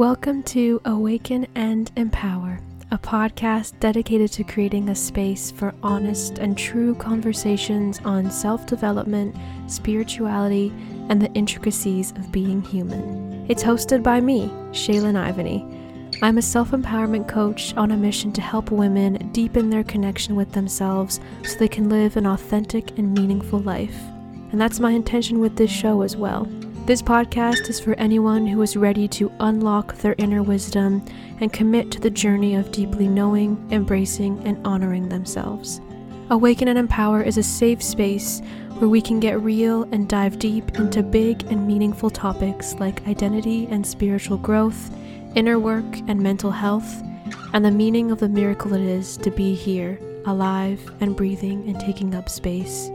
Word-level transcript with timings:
Welcome 0.00 0.44
to 0.44 0.80
Awaken 0.86 1.46
and 1.54 1.92
Empower, 1.94 2.58
a 2.90 2.96
podcast 2.96 3.78
dedicated 3.80 4.32
to 4.32 4.44
creating 4.44 4.88
a 4.88 4.94
space 4.94 5.50
for 5.50 5.74
honest 5.82 6.38
and 6.38 6.56
true 6.56 6.94
conversations 6.94 8.00
on 8.06 8.30
self 8.30 8.64
development, 8.64 9.36
spirituality, 9.66 10.72
and 11.10 11.20
the 11.20 11.30
intricacies 11.34 12.12
of 12.12 12.32
being 12.32 12.62
human. 12.62 13.44
It's 13.50 13.62
hosted 13.62 14.02
by 14.02 14.22
me, 14.22 14.48
Shealyn 14.70 15.22
Ivany. 15.22 16.18
I'm 16.22 16.38
a 16.38 16.42
self 16.42 16.70
empowerment 16.70 17.28
coach 17.28 17.76
on 17.76 17.90
a 17.90 17.96
mission 17.98 18.32
to 18.32 18.40
help 18.40 18.70
women 18.70 19.30
deepen 19.32 19.68
their 19.68 19.84
connection 19.84 20.34
with 20.34 20.52
themselves 20.52 21.20
so 21.44 21.58
they 21.58 21.68
can 21.68 21.90
live 21.90 22.16
an 22.16 22.26
authentic 22.26 22.96
and 22.98 23.12
meaningful 23.12 23.58
life. 23.58 24.00
And 24.50 24.58
that's 24.58 24.80
my 24.80 24.92
intention 24.92 25.40
with 25.40 25.56
this 25.56 25.70
show 25.70 26.00
as 26.00 26.16
well. 26.16 26.48
This 26.86 27.02
podcast 27.02 27.68
is 27.68 27.78
for 27.78 27.94
anyone 28.00 28.46
who 28.46 28.60
is 28.62 28.76
ready 28.76 29.06
to 29.08 29.30
unlock 29.38 29.94
their 29.96 30.16
inner 30.18 30.42
wisdom 30.42 31.04
and 31.40 31.52
commit 31.52 31.92
to 31.92 32.00
the 32.00 32.10
journey 32.10 32.56
of 32.56 32.72
deeply 32.72 33.06
knowing, 33.06 33.64
embracing, 33.70 34.42
and 34.44 34.66
honoring 34.66 35.08
themselves. 35.08 35.80
Awaken 36.30 36.68
and 36.68 36.78
Empower 36.78 37.22
is 37.22 37.38
a 37.38 37.42
safe 37.44 37.82
space 37.82 38.40
where 38.78 38.88
we 38.88 39.00
can 39.00 39.20
get 39.20 39.40
real 39.40 39.84
and 39.92 40.08
dive 40.08 40.38
deep 40.38 40.78
into 40.78 41.02
big 41.02 41.44
and 41.44 41.66
meaningful 41.66 42.10
topics 42.10 42.74
like 42.80 43.06
identity 43.06 43.68
and 43.70 43.86
spiritual 43.86 44.38
growth, 44.38 44.90
inner 45.36 45.58
work 45.58 45.98
and 46.08 46.20
mental 46.20 46.50
health, 46.50 47.02
and 47.52 47.64
the 47.64 47.70
meaning 47.70 48.10
of 48.10 48.18
the 48.18 48.28
miracle 48.28 48.72
it 48.74 48.80
is 48.80 49.16
to 49.18 49.30
be 49.30 49.54
here, 49.54 50.00
alive 50.26 50.80
and 51.00 51.14
breathing 51.14 51.68
and 51.68 51.78
taking 51.78 52.14
up 52.14 52.28
space. 52.28 52.90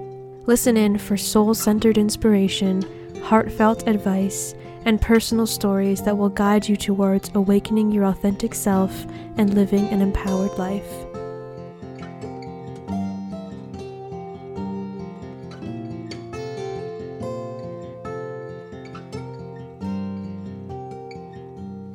Listen 0.48 0.76
in 0.76 0.98
for 0.98 1.16
soul 1.16 1.54
centered 1.54 1.98
inspiration 1.98 2.84
heartfelt 3.26 3.88
advice, 3.88 4.54
and 4.86 5.02
personal 5.02 5.48
stories 5.48 6.04
that 6.04 6.16
will 6.16 6.30
guide 6.30 6.70
you 6.70 6.76
towards 6.78 7.32
awakening 7.34 7.90
your 7.90 8.06
authentic 8.06 8.54
self 8.54 9.04
and 9.38 9.56
living 9.56 9.88
an 9.88 10.00
empowered 10.00 10.56
life. 10.60 10.88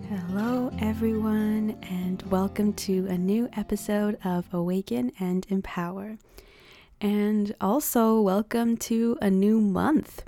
Hello, 0.09 0.73
everyone, 0.81 1.79
and 1.83 2.23
welcome 2.23 2.73
to 2.73 3.07
a 3.07 3.17
new 3.17 3.49
episode 3.57 4.19
of 4.25 4.53
Awaken 4.53 5.13
and 5.21 5.47
Empower. 5.49 6.19
And 7.01 7.55
also, 7.61 8.21
welcome 8.21 8.77
to 8.79 9.17
a 9.23 9.31
new 9.31 9.61
month. 9.61 10.25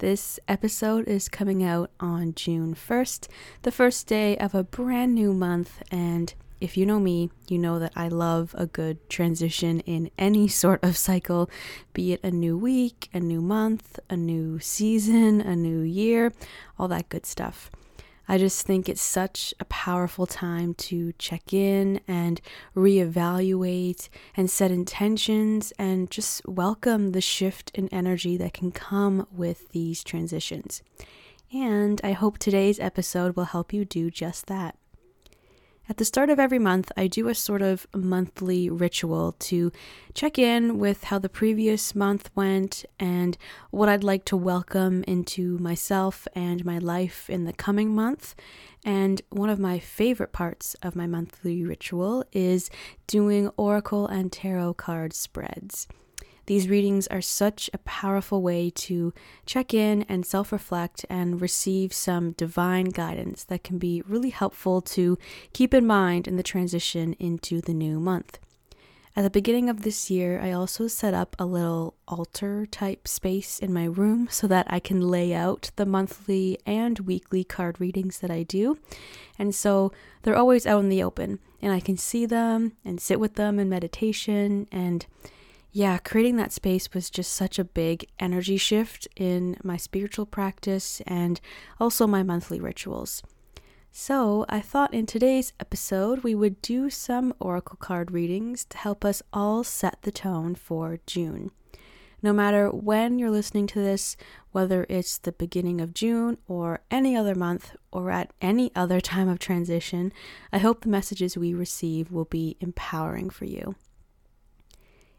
This 0.00 0.40
episode 0.48 1.08
is 1.08 1.28
coming 1.28 1.62
out 1.62 1.90
on 2.00 2.34
June 2.34 2.74
1st, 2.74 3.28
the 3.64 3.70
first 3.70 4.06
day 4.06 4.34
of 4.38 4.54
a 4.54 4.64
brand 4.64 5.14
new 5.14 5.34
month. 5.34 5.82
And 5.90 6.32
if 6.58 6.74
you 6.74 6.86
know 6.86 6.98
me, 6.98 7.28
you 7.48 7.58
know 7.58 7.78
that 7.78 7.92
I 7.94 8.08
love 8.08 8.54
a 8.56 8.64
good 8.64 9.10
transition 9.10 9.80
in 9.80 10.10
any 10.18 10.48
sort 10.48 10.82
of 10.82 10.96
cycle, 10.96 11.50
be 11.92 12.14
it 12.14 12.20
a 12.24 12.30
new 12.30 12.56
week, 12.56 13.10
a 13.12 13.20
new 13.20 13.42
month, 13.42 13.98
a 14.08 14.16
new 14.16 14.58
season, 14.58 15.42
a 15.42 15.54
new 15.54 15.80
year, 15.80 16.32
all 16.78 16.88
that 16.88 17.10
good 17.10 17.26
stuff. 17.26 17.70
I 18.30 18.38
just 18.38 18.64
think 18.64 18.88
it's 18.88 19.02
such 19.02 19.52
a 19.58 19.64
powerful 19.64 20.24
time 20.24 20.74
to 20.74 21.12
check 21.18 21.52
in 21.52 22.00
and 22.06 22.40
reevaluate 22.76 24.08
and 24.36 24.48
set 24.48 24.70
intentions 24.70 25.72
and 25.80 26.08
just 26.08 26.46
welcome 26.46 27.10
the 27.10 27.20
shift 27.20 27.72
in 27.74 27.88
energy 27.88 28.36
that 28.36 28.52
can 28.52 28.70
come 28.70 29.26
with 29.32 29.70
these 29.70 30.04
transitions. 30.04 30.80
And 31.52 32.00
I 32.04 32.12
hope 32.12 32.38
today's 32.38 32.78
episode 32.78 33.34
will 33.34 33.46
help 33.46 33.72
you 33.72 33.84
do 33.84 34.12
just 34.12 34.46
that. 34.46 34.76
At 35.90 35.96
the 35.96 36.04
start 36.04 36.30
of 36.30 36.38
every 36.38 36.60
month, 36.60 36.92
I 36.96 37.08
do 37.08 37.26
a 37.26 37.34
sort 37.34 37.62
of 37.62 37.84
monthly 37.92 38.70
ritual 38.70 39.32
to 39.40 39.72
check 40.14 40.38
in 40.38 40.78
with 40.78 41.02
how 41.02 41.18
the 41.18 41.28
previous 41.28 41.96
month 41.96 42.30
went 42.36 42.84
and 43.00 43.36
what 43.72 43.88
I'd 43.88 44.04
like 44.04 44.24
to 44.26 44.36
welcome 44.36 45.02
into 45.08 45.58
myself 45.58 46.28
and 46.32 46.64
my 46.64 46.78
life 46.78 47.28
in 47.28 47.42
the 47.42 47.52
coming 47.52 47.92
month. 47.92 48.36
And 48.84 49.20
one 49.30 49.50
of 49.50 49.58
my 49.58 49.80
favorite 49.80 50.30
parts 50.30 50.76
of 50.80 50.94
my 50.94 51.08
monthly 51.08 51.64
ritual 51.64 52.24
is 52.32 52.70
doing 53.08 53.48
oracle 53.56 54.06
and 54.06 54.30
tarot 54.30 54.74
card 54.74 55.12
spreads. 55.12 55.88
These 56.50 56.68
readings 56.68 57.06
are 57.06 57.20
such 57.20 57.70
a 57.72 57.78
powerful 57.78 58.42
way 58.42 58.70
to 58.70 59.14
check 59.46 59.72
in 59.72 60.04
and 60.08 60.26
self 60.26 60.50
reflect 60.50 61.06
and 61.08 61.40
receive 61.40 61.92
some 61.92 62.32
divine 62.32 62.86
guidance 62.86 63.44
that 63.44 63.62
can 63.62 63.78
be 63.78 64.02
really 64.04 64.30
helpful 64.30 64.80
to 64.80 65.16
keep 65.52 65.72
in 65.72 65.86
mind 65.86 66.26
in 66.26 66.34
the 66.34 66.42
transition 66.42 67.14
into 67.20 67.60
the 67.60 67.72
new 67.72 68.00
month. 68.00 68.40
At 69.14 69.22
the 69.22 69.30
beginning 69.30 69.68
of 69.68 69.82
this 69.82 70.10
year, 70.10 70.40
I 70.40 70.50
also 70.50 70.88
set 70.88 71.14
up 71.14 71.36
a 71.38 71.46
little 71.46 71.94
altar 72.08 72.66
type 72.66 73.06
space 73.06 73.60
in 73.60 73.72
my 73.72 73.84
room 73.84 74.26
so 74.28 74.48
that 74.48 74.66
I 74.68 74.80
can 74.80 75.00
lay 75.00 75.32
out 75.32 75.70
the 75.76 75.86
monthly 75.86 76.58
and 76.66 76.98
weekly 76.98 77.44
card 77.44 77.80
readings 77.80 78.18
that 78.18 78.30
I 78.32 78.42
do. 78.42 78.76
And 79.38 79.54
so 79.54 79.92
they're 80.22 80.34
always 80.36 80.66
out 80.66 80.80
in 80.82 80.88
the 80.88 81.04
open, 81.04 81.38
and 81.62 81.72
I 81.72 81.78
can 81.78 81.96
see 81.96 82.26
them 82.26 82.72
and 82.84 83.00
sit 83.00 83.20
with 83.20 83.36
them 83.36 83.60
in 83.60 83.68
meditation 83.68 84.66
and 84.72 85.06
yeah, 85.72 85.98
creating 85.98 86.36
that 86.36 86.52
space 86.52 86.92
was 86.92 87.10
just 87.10 87.32
such 87.32 87.58
a 87.58 87.64
big 87.64 88.06
energy 88.18 88.56
shift 88.56 89.06
in 89.16 89.56
my 89.62 89.76
spiritual 89.76 90.26
practice 90.26 91.00
and 91.06 91.40
also 91.78 92.06
my 92.06 92.22
monthly 92.22 92.60
rituals. 92.60 93.22
So, 93.92 94.46
I 94.48 94.60
thought 94.60 94.94
in 94.94 95.06
today's 95.06 95.52
episode 95.58 96.22
we 96.22 96.34
would 96.34 96.62
do 96.62 96.90
some 96.90 97.34
oracle 97.40 97.76
card 97.76 98.10
readings 98.12 98.64
to 98.66 98.78
help 98.78 99.04
us 99.04 99.22
all 99.32 99.64
set 99.64 100.02
the 100.02 100.12
tone 100.12 100.54
for 100.54 100.98
June. 101.06 101.50
No 102.22 102.32
matter 102.32 102.68
when 102.68 103.18
you're 103.18 103.30
listening 103.30 103.66
to 103.68 103.80
this, 103.80 104.16
whether 104.52 104.86
it's 104.88 105.18
the 105.18 105.32
beginning 105.32 105.80
of 105.80 105.94
June 105.94 106.36
or 106.46 106.80
any 106.90 107.16
other 107.16 107.34
month 107.34 107.74
or 107.90 108.10
at 108.10 108.32
any 108.40 108.70
other 108.76 109.00
time 109.00 109.28
of 109.28 109.38
transition, 109.38 110.12
I 110.52 110.58
hope 110.58 110.82
the 110.82 110.88
messages 110.88 111.36
we 111.36 111.54
receive 111.54 112.12
will 112.12 112.26
be 112.26 112.56
empowering 112.60 113.30
for 113.30 113.44
you. 113.44 113.74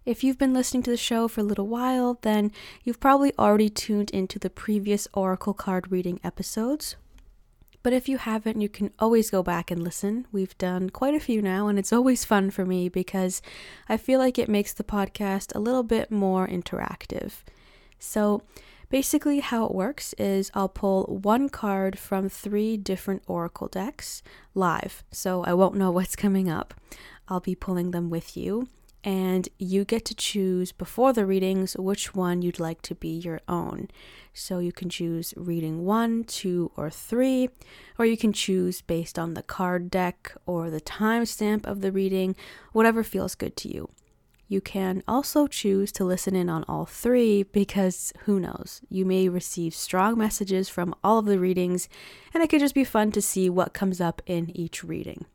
If 0.04 0.24
you've 0.24 0.40
been 0.40 0.54
listening 0.54 0.82
to 0.84 0.92
the 0.92 0.98
show 0.98 1.28
for 1.28 1.42
a 1.42 1.44
little 1.44 1.68
while, 1.68 2.18
then 2.24 2.52
you've 2.84 3.00
probably 3.00 3.34
already 3.38 3.70
tuned 3.70 4.10
into 4.10 4.40
the 4.40 4.50
previous 4.50 5.08
Oracle 5.14 5.54
card 5.54 5.92
reading 5.92 6.20
episodes. 6.24 6.96
But 7.84 7.94
if 7.94 8.10
you 8.10 8.18
haven't, 8.18 8.62
you 8.62 8.68
can 8.68 8.92
always 8.98 9.30
go 9.30 9.44
back 9.44 9.70
and 9.70 9.84
listen. 9.84 10.26
We've 10.32 10.58
done 10.58 10.90
quite 10.90 11.14
a 11.14 11.20
few 11.20 11.40
now, 11.40 11.68
and 11.68 11.78
it's 11.78 11.94
always 11.94 12.26
fun 12.26 12.50
for 12.50 12.66
me 12.66 12.90
because 12.90 13.44
I 13.88 13.98
feel 13.98 14.18
like 14.18 14.40
it 14.40 14.50
makes 14.50 14.74
the 14.74 14.84
podcast 14.84 15.56
a 15.56 15.60
little 15.60 15.84
bit 15.84 16.10
more 16.10 16.48
interactive. 16.48 17.44
So, 18.00 18.42
basically, 18.90 19.40
how 19.40 19.66
it 19.66 19.76
works 19.76 20.14
is 20.14 20.50
I'll 20.56 20.70
pull 20.70 21.04
one 21.22 21.48
card 21.48 22.00
from 22.00 22.28
three 22.28 22.76
different 22.76 23.22
Oracle 23.28 23.68
decks 23.68 24.24
live, 24.56 25.04
so 25.12 25.44
I 25.44 25.54
won't 25.54 25.76
know 25.76 25.92
what's 25.92 26.16
coming 26.16 26.50
up. 26.50 26.74
I'll 27.28 27.40
be 27.40 27.54
pulling 27.54 27.92
them 27.92 28.10
with 28.10 28.36
you 28.36 28.68
and 29.04 29.50
you 29.58 29.84
get 29.84 30.06
to 30.06 30.16
choose 30.16 30.72
before 30.72 31.14
the 31.14 31.26
readings 31.26 31.76
which 31.78 32.14
one 32.14 32.42
you'd 32.42 32.60
like 32.60 32.82
to 32.84 32.96
be 32.96 33.10
your 33.10 33.42
own. 33.48 33.88
So 34.34 34.60
you 34.60 34.72
can 34.72 34.90
choose 34.90 35.34
reading 35.36 35.84
one, 35.84 36.24
two, 36.24 36.72
or 36.76 36.90
three, 36.90 37.50
or 37.98 38.06
you 38.06 38.18
can 38.18 38.34
choose 38.34 38.82
based 38.82 39.18
on 39.18 39.34
the 39.34 39.44
card 39.44 39.90
deck 39.90 40.34
or 40.46 40.70
the 40.70 40.82
timestamp 40.82 41.66
of 41.66 41.82
the 41.82 41.92
reading, 41.92 42.36
whatever 42.72 43.04
feels 43.04 43.36
good 43.36 43.58
to 43.58 43.74
you. 43.74 43.90
You 44.48 44.60
can 44.60 45.02
also 45.08 45.48
choose 45.48 45.94
to 45.94 46.04
listen 46.04 46.36
in 46.36 46.50
on 46.50 46.66
all 46.68 46.86
three 46.86 47.44
because 47.44 48.12
who 48.26 48.38
knows, 48.38 48.82
you 48.90 49.06
may 49.06 49.30
receive 49.30 49.74
strong 49.74 50.18
messages 50.18 50.68
from 50.68 50.94
all 51.04 51.20
of 51.20 51.26
the 51.26 51.40
readings, 51.40 51.88
and 52.34 52.44
it 52.44 52.50
could 52.50 52.60
just 52.60 52.76
be 52.76 52.84
fun 52.84 53.14
to 53.14 53.22
see 53.22 53.50
what 53.50 53.74
comes 53.74 54.02
up 54.02 54.22
in 54.26 54.52
each 54.54 54.84
reading. 54.84 55.26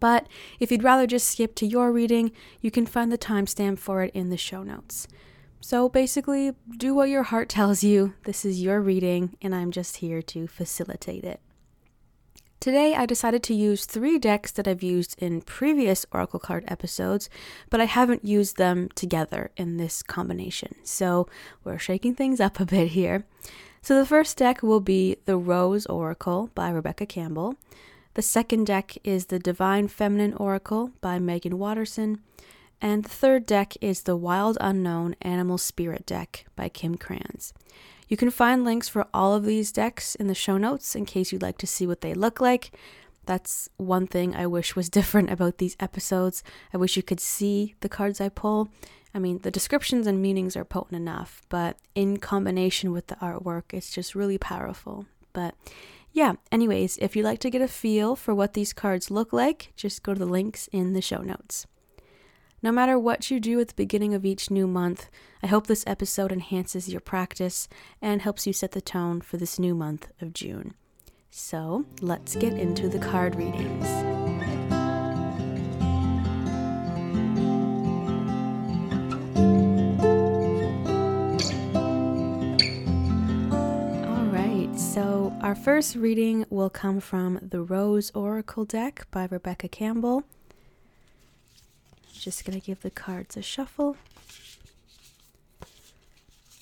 But 0.00 0.26
if 0.60 0.70
you'd 0.70 0.82
rather 0.82 1.06
just 1.06 1.28
skip 1.28 1.54
to 1.56 1.66
your 1.66 1.92
reading, 1.92 2.32
you 2.60 2.70
can 2.70 2.86
find 2.86 3.10
the 3.10 3.18
timestamp 3.18 3.78
for 3.78 4.02
it 4.02 4.14
in 4.14 4.30
the 4.30 4.36
show 4.36 4.62
notes. 4.62 5.08
So 5.60 5.88
basically, 5.88 6.52
do 6.76 6.94
what 6.94 7.08
your 7.08 7.22
heart 7.22 7.48
tells 7.48 7.82
you. 7.82 8.14
This 8.24 8.44
is 8.44 8.62
your 8.62 8.80
reading, 8.80 9.36
and 9.40 9.54
I'm 9.54 9.70
just 9.70 9.98
here 9.98 10.20
to 10.22 10.46
facilitate 10.46 11.24
it. 11.24 11.40
Today, 12.64 12.94
I 12.94 13.04
decided 13.04 13.42
to 13.42 13.54
use 13.54 13.84
three 13.84 14.18
decks 14.18 14.50
that 14.52 14.66
I've 14.66 14.82
used 14.82 15.22
in 15.22 15.42
previous 15.42 16.06
Oracle 16.12 16.40
card 16.40 16.64
episodes, 16.66 17.28
but 17.68 17.78
I 17.78 17.84
haven't 17.84 18.24
used 18.24 18.56
them 18.56 18.88
together 18.94 19.50
in 19.58 19.76
this 19.76 20.02
combination. 20.02 20.74
So 20.82 21.28
we're 21.62 21.78
shaking 21.78 22.14
things 22.14 22.40
up 22.40 22.58
a 22.60 22.64
bit 22.64 22.88
here. 22.88 23.26
So 23.82 23.98
the 23.98 24.06
first 24.06 24.38
deck 24.38 24.62
will 24.62 24.80
be 24.80 25.16
the 25.26 25.36
Rose 25.36 25.84
Oracle 25.84 26.50
by 26.54 26.70
Rebecca 26.70 27.04
Campbell. 27.04 27.56
The 28.14 28.22
second 28.22 28.66
deck 28.66 28.96
is 29.02 29.26
the 29.26 29.40
Divine 29.40 29.88
Feminine 29.88 30.34
Oracle 30.34 30.92
by 31.00 31.18
Meggan 31.18 31.58
Watterson. 31.58 32.20
And 32.80 33.02
the 33.02 33.08
third 33.08 33.44
deck 33.44 33.74
is 33.80 34.02
the 34.02 34.16
Wild 34.16 34.56
Unknown 34.60 35.16
Animal 35.20 35.58
Spirit 35.58 36.06
deck 36.06 36.46
by 36.54 36.68
Kim 36.68 36.96
Krans. 36.96 37.52
You 38.06 38.16
can 38.16 38.30
find 38.30 38.64
links 38.64 38.88
for 38.88 39.08
all 39.12 39.34
of 39.34 39.44
these 39.44 39.72
decks 39.72 40.14
in 40.14 40.28
the 40.28 40.34
show 40.34 40.56
notes 40.56 40.94
in 40.94 41.06
case 41.06 41.32
you'd 41.32 41.42
like 41.42 41.58
to 41.58 41.66
see 41.66 41.88
what 41.88 42.02
they 42.02 42.14
look 42.14 42.40
like. 42.40 42.70
That's 43.26 43.68
one 43.78 44.06
thing 44.06 44.36
I 44.36 44.46
wish 44.46 44.76
was 44.76 44.88
different 44.90 45.30
about 45.30 45.58
these 45.58 45.76
episodes. 45.80 46.44
I 46.72 46.76
wish 46.76 46.96
you 46.96 47.02
could 47.02 47.20
see 47.20 47.74
the 47.80 47.88
cards 47.88 48.20
I 48.20 48.28
pull. 48.28 48.68
I 49.12 49.18
mean, 49.18 49.38
the 49.38 49.50
descriptions 49.50 50.06
and 50.06 50.22
meanings 50.22 50.56
are 50.56 50.64
potent 50.64 50.96
enough, 50.96 51.42
but 51.48 51.78
in 51.96 52.18
combination 52.18 52.92
with 52.92 53.08
the 53.08 53.16
artwork, 53.16 53.72
it's 53.72 53.92
just 53.92 54.14
really 54.14 54.38
powerful. 54.38 55.06
But 55.34 55.54
yeah, 56.12 56.34
anyways, 56.50 56.96
if 56.98 57.14
you'd 57.14 57.24
like 57.24 57.40
to 57.40 57.50
get 57.50 57.60
a 57.60 57.68
feel 57.68 58.16
for 58.16 58.34
what 58.34 58.54
these 58.54 58.72
cards 58.72 59.10
look 59.10 59.34
like, 59.34 59.72
just 59.76 60.02
go 60.02 60.14
to 60.14 60.18
the 60.18 60.24
links 60.24 60.68
in 60.72 60.94
the 60.94 61.02
show 61.02 61.20
notes. 61.20 61.66
No 62.62 62.72
matter 62.72 62.98
what 62.98 63.30
you 63.30 63.40
do 63.40 63.60
at 63.60 63.68
the 63.68 63.74
beginning 63.74 64.14
of 64.14 64.24
each 64.24 64.50
new 64.50 64.66
month, 64.66 65.10
I 65.42 65.48
hope 65.48 65.66
this 65.66 65.84
episode 65.86 66.32
enhances 66.32 66.88
your 66.88 67.02
practice 67.02 67.68
and 68.00 68.22
helps 68.22 68.46
you 68.46 68.54
set 68.54 68.70
the 68.70 68.80
tone 68.80 69.20
for 69.20 69.36
this 69.36 69.58
new 69.58 69.74
month 69.74 70.10
of 70.22 70.32
June. 70.32 70.72
So 71.30 71.84
let's 72.00 72.36
get 72.36 72.54
into 72.54 72.88
the 72.88 73.00
card 73.00 73.34
readings. 73.34 74.13
Our 85.44 85.54
first 85.54 85.94
reading 85.94 86.46
will 86.48 86.70
come 86.70 87.00
from 87.00 87.38
the 87.42 87.60
Rose 87.60 88.10
Oracle 88.14 88.64
deck 88.64 89.06
by 89.10 89.28
Rebecca 89.30 89.68
Campbell. 89.68 90.24
Just 92.14 92.46
going 92.46 92.58
to 92.58 92.64
give 92.64 92.80
the 92.80 92.90
cards 92.90 93.36
a 93.36 93.42
shuffle. 93.42 93.98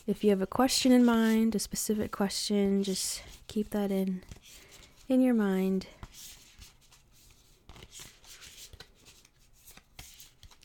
If 0.05 0.25
you 0.25 0.31
have 0.31 0.43
a 0.43 0.49
question 0.49 0.91
in 0.91 1.05
mind, 1.05 1.55
a 1.55 1.61
specific 1.61 2.11
question, 2.11 2.83
just 2.83 3.23
keep 3.47 3.71
that 3.71 3.93
in 3.93 4.23
in 5.09 5.21
your 5.21 5.35
mind. 5.35 5.87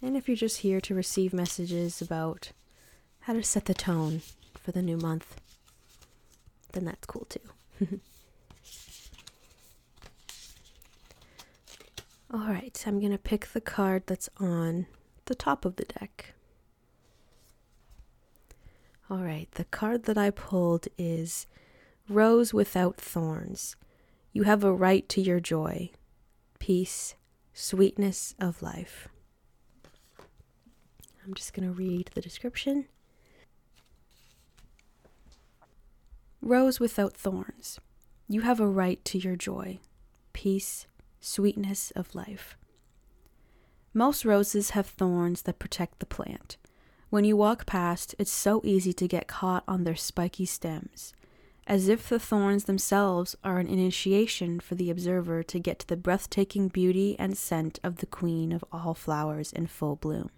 And 0.01 0.17
if 0.17 0.27
you're 0.27 0.35
just 0.35 0.61
here 0.61 0.81
to 0.81 0.95
receive 0.95 1.33
messages 1.33 2.01
about 2.01 2.51
how 3.19 3.33
to 3.33 3.43
set 3.43 3.65
the 3.65 3.75
tone 3.75 4.23
for 4.55 4.71
the 4.71 4.81
new 4.81 4.97
month, 4.97 5.39
then 6.73 6.85
that's 6.85 7.05
cool 7.05 7.27
too. 7.29 7.41
All 12.33 12.47
right, 12.47 12.75
so 12.75 12.89
I'm 12.89 12.99
going 12.99 13.11
to 13.11 13.17
pick 13.17 13.47
the 13.47 13.61
card 13.61 14.03
that's 14.05 14.29
on 14.37 14.87
the 15.25 15.35
top 15.35 15.63
of 15.65 15.75
the 15.77 15.85
deck. 15.85 16.33
All 19.09 19.23
right, 19.23 19.49
the 19.51 19.63
card 19.65 20.03
that 20.03 20.17
I 20.17 20.31
pulled 20.31 20.87
is 20.97 21.47
Rose 22.09 22.53
Without 22.53 22.97
Thorns. 22.97 23.75
You 24.33 24.43
have 24.43 24.63
a 24.63 24.73
right 24.73 25.07
to 25.09 25.21
your 25.21 25.39
joy, 25.39 25.91
peace, 26.59 27.15
sweetness 27.53 28.35
of 28.39 28.61
life. 28.61 29.07
I'm 31.25 31.33
just 31.33 31.53
going 31.53 31.67
to 31.67 31.73
read 31.73 32.11
the 32.13 32.21
description. 32.21 32.85
Rose 36.47 36.79
without 36.79 37.13
thorns. 37.13 37.77
You 38.29 38.41
have 38.41 38.61
a 38.61 38.67
right 38.67 39.03
to 39.03 39.17
your 39.17 39.35
joy, 39.35 39.79
peace, 40.31 40.87
sweetness 41.19 41.91
of 41.91 42.15
life. 42.15 42.55
Most 43.93 44.23
roses 44.23 44.69
have 44.69 44.87
thorns 44.87 45.41
that 45.41 45.59
protect 45.59 45.99
the 45.99 46.05
plant. 46.05 46.55
When 47.09 47.25
you 47.25 47.35
walk 47.35 47.65
past, 47.65 48.15
it's 48.17 48.31
so 48.31 48.61
easy 48.63 48.93
to 48.93 49.09
get 49.09 49.27
caught 49.27 49.65
on 49.67 49.83
their 49.83 49.97
spiky 49.97 50.45
stems 50.45 51.13
as 51.67 51.89
if 51.89 52.07
the 52.07 52.17
thorns 52.17 52.63
themselves 52.63 53.35
are 53.43 53.59
an 53.59 53.67
initiation 53.67 54.57
for 54.57 54.75
the 54.75 54.89
observer 54.89 55.43
to 55.43 55.59
get 55.59 55.79
to 55.79 55.87
the 55.87 55.97
breathtaking 55.97 56.69
beauty 56.69 57.13
and 57.19 57.37
scent 57.37 57.77
of 57.83 57.97
the 57.97 58.05
queen 58.05 58.53
of 58.53 58.63
all 58.71 58.93
flowers 58.93 59.51
in 59.51 59.67
full 59.67 59.97
bloom. 59.97 60.29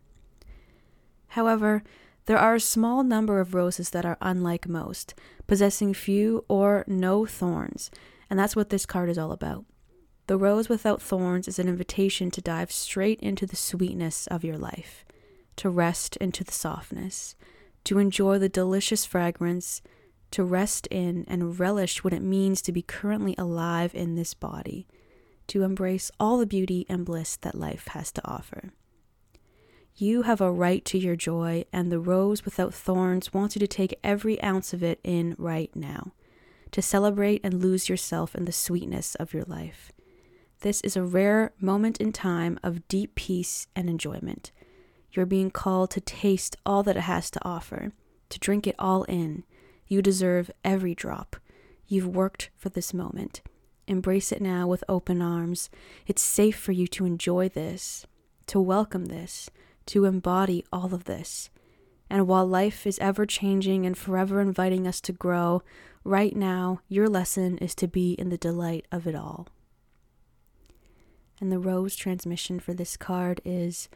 However, 1.28 1.84
there 2.30 2.38
are 2.38 2.54
a 2.54 2.60
small 2.60 3.02
number 3.02 3.40
of 3.40 3.56
roses 3.56 3.90
that 3.90 4.06
are 4.06 4.20
unlike 4.22 4.70
most, 4.70 5.16
possessing 5.48 5.96
few 5.96 6.46
or 6.48 6.84
no 6.86 7.26
thorns, 7.26 7.90
and 8.30 8.38
that's 8.38 8.56
what 8.56 8.70
this 8.70 8.86
card 8.86 9.10
is 9.10 9.18
all 9.18 9.32
about. 9.32 9.66
The 10.28 10.38
rose 10.38 10.70
without 10.70 11.02
thorns 11.02 11.48
is 11.48 11.58
an 11.58 11.68
invitation 11.68 12.30
to 12.30 12.40
dive 12.40 12.72
straight 12.72 13.20
into 13.20 13.48
the 13.48 13.56
sweetness 13.56 14.28
of 14.28 14.44
your 14.44 14.60
life, 14.60 15.06
to 15.56 15.72
rest 15.72 16.18
into 16.18 16.44
the 16.44 16.52
softness, 16.52 17.36
to 17.86 17.98
enjoy 17.98 18.38
the 18.38 18.48
delicious 18.48 19.08
fragrance 19.08 19.82
to 20.30 20.44
rest 20.44 20.86
in 20.92 21.26
and 21.28 21.60
relish 21.60 22.04
what 22.04 22.14
it 22.14 22.22
means 22.22 22.62
to 22.62 22.72
be 22.72 22.84
currently 22.84 23.34
alive 23.40 23.96
in 23.96 24.14
this 24.14 24.36
body, 24.36 24.86
to 25.48 25.64
embrace 25.64 26.12
all 26.20 26.38
the 26.38 26.46
beauty 26.46 26.86
and 26.88 27.08
bliss 27.08 27.38
that 27.38 27.56
life 27.56 27.88
has 27.88 28.12
to 28.12 28.22
offer. 28.24 28.72
You 30.02 30.22
have 30.22 30.40
a 30.40 30.50
right 30.50 30.86
to 30.86 30.98
your 30.98 31.18
joy, 31.18 31.66
and 31.74 31.92
the 31.92 32.00
rose 32.00 32.46
without 32.46 32.74
thorns 32.74 33.34
wants 33.34 33.58
you 33.58 33.60
to 33.60 33.68
take 33.68 34.00
every 34.02 34.42
ounce 34.42 34.72
of 34.72 34.82
it 34.82 35.02
in 35.04 35.36
right 35.38 35.76
now, 35.76 36.14
to 36.72 36.82
celebrate 36.82 37.42
and 37.44 37.62
lose 37.62 37.90
yourself 37.90 38.34
in 38.34 38.46
the 38.46 38.54
sweetness 38.54 39.16
of 39.16 39.34
your 39.34 39.44
life. 39.44 39.92
This 40.62 40.80
is 40.82 40.96
a 40.96 41.04
rare 41.04 41.52
moment 41.60 42.00
in 42.00 42.14
time 42.14 42.58
of 42.64 42.88
deep 42.88 43.14
peace 43.16 43.68
and 43.76 43.90
enjoyment. 43.90 44.54
You're 45.12 45.26
being 45.26 45.52
called 45.52 45.92
to 45.92 46.00
taste 46.00 46.56
all 46.66 46.82
that 46.84 46.96
it 46.96 47.02
has 47.02 47.30
to 47.32 47.46
offer, 47.46 47.92
to 48.30 48.40
drink 48.40 48.68
it 48.68 48.76
all 48.80 49.04
in, 49.04 49.44
you 49.86 50.02
deserve 50.02 50.50
every 50.64 50.96
drop. 50.96 51.36
You've 51.88 52.08
worked 52.08 52.52
for 52.56 52.70
this 52.70 52.94
moment. 52.94 53.42
Embrace 53.86 54.32
it 54.32 54.42
now 54.42 54.66
with 54.66 54.82
open 54.88 55.22
arms. 55.22 55.70
It's 56.08 56.22
safe 56.22 56.58
for 56.58 56.72
you 56.72 56.88
to 56.88 57.04
enjoy 57.04 57.50
this, 57.50 58.06
to 58.48 58.62
welcome 58.62 59.08
this, 59.08 59.50
to 59.90 60.06
embody 60.06 60.64
all 60.72 60.94
of 60.94 61.06
this. 61.06 61.50
And 62.12 62.28
while 62.28 62.46
life 62.46 62.86
is 62.86 63.00
ever 63.00 63.26
changing 63.26 63.86
and 63.86 63.98
forever 63.98 64.40
inviting 64.40 64.86
us 64.86 65.02
to 65.02 65.12
grow, 65.12 65.64
right 66.04 66.36
now, 66.36 66.82
your 66.88 67.08
lesson 67.08 67.58
is 67.58 67.74
to 67.76 67.88
be 67.88 68.14
in 68.14 68.30
the 68.30 68.38
delight 68.38 68.86
of 68.92 69.08
it 69.08 69.16
all. 69.16 69.48
And 71.42 71.52
the 71.52 71.60
rose 71.60 71.96
transmission 71.96 72.60
for 72.60 72.74
this 72.74 72.98
card 72.98 73.42
is 73.44 73.90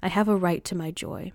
I 0.00 0.08
have 0.08 0.28
a 0.28 0.36
right 0.36 0.64
to 0.64 0.76
my 0.76 0.92
joy. 0.92 1.32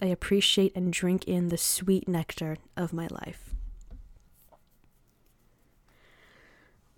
I 0.00 0.06
appreciate 0.06 0.76
and 0.76 0.92
drink 0.92 1.24
in 1.24 1.48
the 1.48 1.58
sweet 1.58 2.06
nectar 2.06 2.58
of 2.76 2.92
my 2.92 3.08
life. 3.10 3.55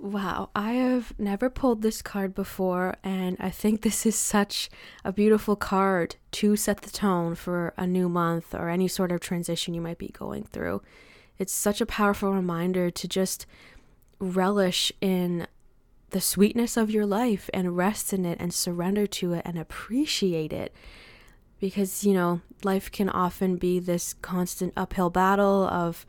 Wow, 0.00 0.50
I 0.54 0.74
have 0.74 1.12
never 1.18 1.50
pulled 1.50 1.82
this 1.82 2.02
card 2.02 2.32
before, 2.32 2.94
and 3.02 3.36
I 3.40 3.50
think 3.50 3.82
this 3.82 4.06
is 4.06 4.14
such 4.14 4.70
a 5.04 5.12
beautiful 5.12 5.56
card 5.56 6.14
to 6.32 6.54
set 6.54 6.82
the 6.82 6.90
tone 6.90 7.34
for 7.34 7.74
a 7.76 7.84
new 7.84 8.08
month 8.08 8.54
or 8.54 8.68
any 8.68 8.86
sort 8.86 9.10
of 9.10 9.18
transition 9.18 9.74
you 9.74 9.80
might 9.80 9.98
be 9.98 10.08
going 10.08 10.44
through. 10.44 10.82
It's 11.36 11.52
such 11.52 11.80
a 11.80 11.86
powerful 11.86 12.32
reminder 12.32 12.90
to 12.90 13.08
just 13.08 13.44
relish 14.20 14.92
in 15.00 15.48
the 16.10 16.20
sweetness 16.20 16.76
of 16.76 16.90
your 16.90 17.04
life 17.04 17.50
and 17.52 17.76
rest 17.76 18.12
in 18.12 18.24
it 18.24 18.38
and 18.40 18.54
surrender 18.54 19.06
to 19.06 19.32
it 19.34 19.42
and 19.44 19.58
appreciate 19.58 20.52
it 20.52 20.72
because 21.60 22.04
you 22.04 22.14
know 22.14 22.40
life 22.64 22.90
can 22.90 23.10
often 23.10 23.56
be 23.56 23.78
this 23.78 24.14
constant 24.14 24.72
uphill 24.76 25.10
battle 25.10 25.64
of 25.64 26.06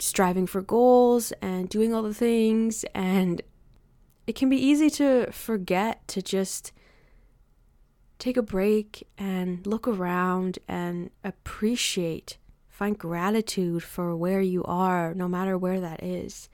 striving 0.00 0.46
for 0.46 0.62
goals 0.62 1.32
and 1.42 1.68
doing 1.68 1.94
all 1.94 2.02
the 2.02 2.14
things 2.14 2.84
and 2.94 3.42
it 4.26 4.34
can 4.34 4.48
be 4.48 4.56
easy 4.56 4.88
to 4.88 5.30
forget 5.32 6.06
to 6.08 6.22
just 6.22 6.72
take 8.18 8.36
a 8.36 8.42
break 8.42 9.06
and 9.18 9.66
look 9.66 9.88
around 9.88 10.58
and 10.68 11.10
appreciate 11.24 12.38
find 12.68 12.98
gratitude 12.98 13.82
for 13.82 14.16
where 14.16 14.40
you 14.40 14.64
are 14.64 15.14
no 15.14 15.28
matter 15.28 15.56
where 15.58 15.80
that 15.80 16.02
is 16.02 16.48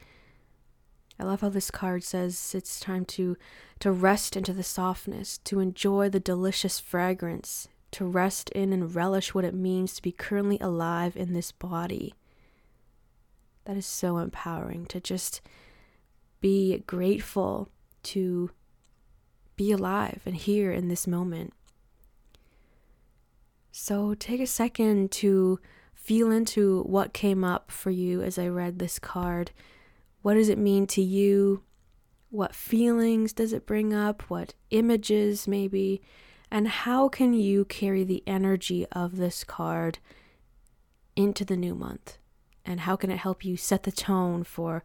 I 1.19 1.25
love 1.25 1.41
how 1.41 1.49
this 1.49 1.71
card 1.71 2.05
says 2.05 2.53
it's 2.55 2.79
time 2.79 3.05
to 3.07 3.37
to 3.81 3.93
rest 3.93 4.37
into 4.37 4.53
the 4.53 4.63
softness, 4.63 5.39
to 5.45 5.61
enjoy 5.61 6.09
the 6.09 6.21
delicious 6.21 6.79
fragrance, 6.81 7.69
to 7.93 8.05
rest 8.05 8.51
in 8.51 8.73
and 8.73 8.95
relish 8.95 9.35
what 9.35 9.45
it 9.45 9.55
means 9.55 9.95
to 9.95 10.03
be 10.03 10.13
currently 10.13 10.59
alive 10.61 11.17
in 11.17 11.33
this 11.33 11.53
body. 11.53 12.15
That 13.67 13.77
is 13.77 13.87
so 13.87 14.19
empowering 14.19 14.87
to 14.87 15.01
just 15.01 15.41
be 16.41 16.83
grateful 16.87 17.69
to 18.05 18.51
be 19.57 19.73
alive 19.73 20.21
and 20.25 20.37
here 20.37 20.71
in 20.71 20.89
this 20.89 21.07
moment. 21.07 21.53
So 23.73 24.15
take 24.15 24.41
a 24.41 24.47
second 24.47 25.11
to 25.13 25.59
feel 25.95 26.31
into 26.31 26.83
what 26.83 27.13
came 27.13 27.45
up 27.45 27.71
for 27.71 27.91
you 27.91 28.23
as 28.23 28.39
I 28.39 28.49
read 28.49 28.79
this 28.79 28.99
card 28.99 29.51
what 30.27 30.35
does 30.35 30.49
it 30.49 30.59
mean 30.59 30.89
to 30.89 31.01
you? 31.01 31.63
What 32.31 32.53
feelings 32.53 33.33
does 33.33 33.53
it 33.53 33.65
bring 33.65 33.95
up? 33.95 34.23
What 34.23 34.55
images, 34.71 35.47
maybe? 35.47 36.03
And 36.51 36.67
how 36.67 37.09
can 37.09 37.33
you 37.33 37.65
carry 37.65 38.03
the 38.03 38.25
energy 38.27 38.87
of 38.91 39.19
this 39.19 39.45
card 39.45 40.01
into 41.15 41.45
the 41.45 41.57
new 41.57 41.77
month 41.77 42.19
and 42.67 42.81
how 42.81 42.97
can 42.97 43.11
it 43.11 43.19
help 43.19 43.45
you 43.45 43.57
set 43.57 43.85
the 43.85 43.93
tone 43.93 44.45
for 44.45 44.83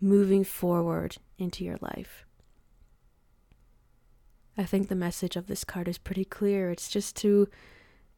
moving 0.00 0.44
forward 0.44 1.16
into 1.38 1.64
your 1.64 1.78
life? 1.80 2.24
I 4.56 4.64
think 4.64 4.88
the 4.88 4.94
message 4.94 5.36
of 5.36 5.48
this 5.48 5.64
card 5.64 5.88
is 5.88 5.98
pretty 5.98 6.24
clear. 6.24 6.70
It's 6.70 6.88
just 6.88 7.16
to 7.16 7.48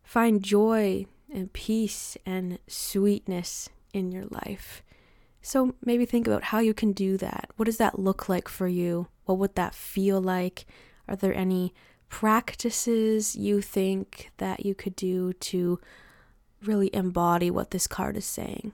find 0.05 0.43
joy 0.43 1.07
and 1.33 1.53
peace 1.53 2.17
and 2.25 2.59
sweetness 2.69 3.69
in 3.93 4.13
your 4.13 4.27
life. 4.27 4.83
So 5.43 5.75
maybe 5.85 6.05
think 6.05 6.27
about 6.27 6.45
how 6.45 6.59
you 6.59 6.75
can 6.75 6.93
do 6.93 7.17
that. 7.17 7.51
What 7.57 7.67
does 7.67 7.79
that 7.79 7.99
look 7.99 8.29
like 8.29 8.49
for 8.49 8.69
you? 8.69 9.09
What 9.25 9.39
would 9.39 9.55
that 9.57 9.75
feel 9.75 10.21
like? 10.21 10.67
Are 11.09 11.17
there 11.17 11.35
any 11.35 11.75
practices 12.09 13.35
you 13.35 13.61
think 13.61 14.31
that 14.39 14.65
you 14.65 14.75
could 14.75 14.95
do 14.97 15.33
to 15.33 15.81
really 16.63 16.95
embody 16.95 17.51
what 17.51 17.71
this 17.71 17.87
card 17.87 18.17
is 18.17 18.25
saying? 18.25 18.73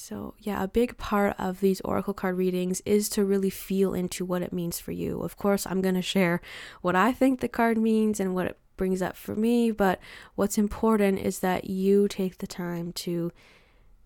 So, 0.00 0.32
yeah, 0.38 0.62
a 0.62 0.66
big 0.66 0.96
part 0.96 1.36
of 1.38 1.60
these 1.60 1.82
oracle 1.82 2.14
card 2.14 2.38
readings 2.38 2.80
is 2.86 3.10
to 3.10 3.24
really 3.24 3.50
feel 3.50 3.92
into 3.92 4.24
what 4.24 4.40
it 4.40 4.50
means 4.50 4.80
for 4.80 4.92
you. 4.92 5.20
Of 5.20 5.36
course, 5.36 5.66
I'm 5.66 5.82
going 5.82 5.94
to 5.94 6.00
share 6.00 6.40
what 6.80 6.96
I 6.96 7.12
think 7.12 7.40
the 7.40 7.48
card 7.48 7.76
means 7.76 8.18
and 8.18 8.34
what 8.34 8.46
it 8.46 8.58
brings 8.78 9.02
up 9.02 9.14
for 9.14 9.36
me, 9.36 9.70
but 9.70 10.00
what's 10.36 10.56
important 10.56 11.18
is 11.18 11.40
that 11.40 11.68
you 11.68 12.08
take 12.08 12.38
the 12.38 12.46
time 12.46 12.92
to 12.94 13.30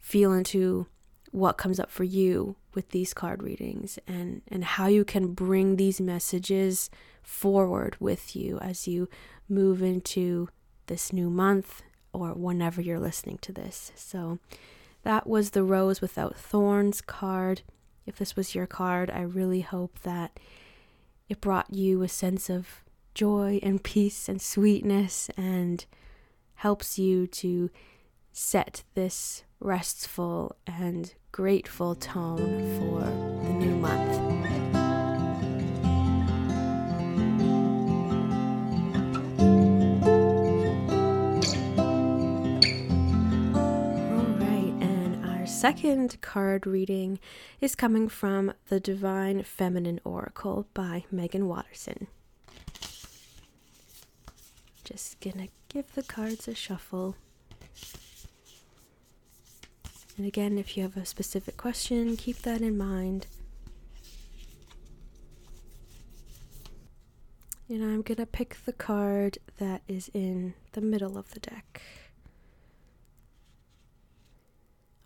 feel 0.01 0.33
into 0.33 0.89
what 1.31 1.59
comes 1.59 1.79
up 1.79 1.93
for 1.93 2.05
you 2.05 2.57
with 2.75 2.89
these 2.89 3.15
card 3.15 3.41
readings 3.41 3.97
and 4.09 4.43
and 4.49 4.65
how 4.65 4.89
you 4.89 5.05
can 5.05 5.33
bring 5.33 5.77
these 5.77 6.01
messages 6.01 6.91
forward 7.23 7.97
with 8.01 8.35
you 8.35 8.59
as 8.59 8.89
you 8.89 9.09
move 9.49 9.81
into 9.81 10.49
this 10.87 11.13
new 11.13 11.31
month 11.31 11.83
or 12.13 12.35
whenever 12.35 12.81
you're 12.81 12.99
listening 12.99 13.39
to 13.39 13.53
this. 13.53 13.93
So 13.95 14.41
that 15.05 15.27
was 15.27 15.51
the 15.51 15.63
Rose 15.63 16.01
Without 16.01 16.37
Thorns 16.37 17.01
card. 17.01 17.63
If 18.07 18.17
this 18.17 18.37
was 18.37 18.55
your 18.55 18.67
card, 18.67 19.11
I 19.11 19.21
really 19.21 19.61
hope 19.61 20.01
that 20.01 20.39
it 21.29 21.41
brought 21.41 21.73
you 21.73 22.03
a 22.03 22.09
sense 22.09 22.51
of 22.51 22.83
joy 23.15 23.61
and 23.63 23.83
peace 23.83 24.29
and 24.29 24.43
sweetness 24.43 25.31
and 25.37 25.85
helps 26.57 26.99
you 26.99 27.27
to 27.27 27.71
set 28.33 28.83
this 28.95 29.45
restful 29.61 30.57
and 30.67 31.15
grateful 31.33 31.95
tone 31.95 32.39
for 32.79 33.01
the 33.47 33.53
new 33.53 33.77
month. 33.77 34.34
Second 45.55 46.21
card 46.21 46.67
reading 46.67 47.21
is 47.61 47.77
coming 47.77 48.09
from 48.09 48.53
the 48.69 48.81
Divine 48.81 49.45
Feminine 49.45 50.01
Oracle 50.05 50.67
by 50.75 51.05
Meggan 51.13 51.47
Watterson. 51.47 52.09
Just 54.83 55.21
gonna 55.21 55.49
give 55.69 55.95
the 55.95 56.03
cards 56.03 56.49
a 56.49 56.57
shuffle. 56.57 57.15
And 60.19 60.27
again, 60.27 60.59
if 60.59 60.77
you 60.77 60.83
have 60.83 60.97
a 60.97 61.07
specific 61.07 61.57
question, 61.57 62.17
keep 62.17 62.39
that 62.39 62.61
in 62.61 62.77
mind. 62.77 63.29
And 67.69 67.83
I'm 67.83 68.03
gonna 68.03 68.27
pick 68.27 68.59
the 68.67 68.73
card 68.73 69.39
that 69.59 69.83
is 69.87 70.11
in 70.13 70.55
the 70.73 70.83
middle 70.83 71.17
of 71.17 71.31
the 71.31 71.41
deck. 71.41 71.81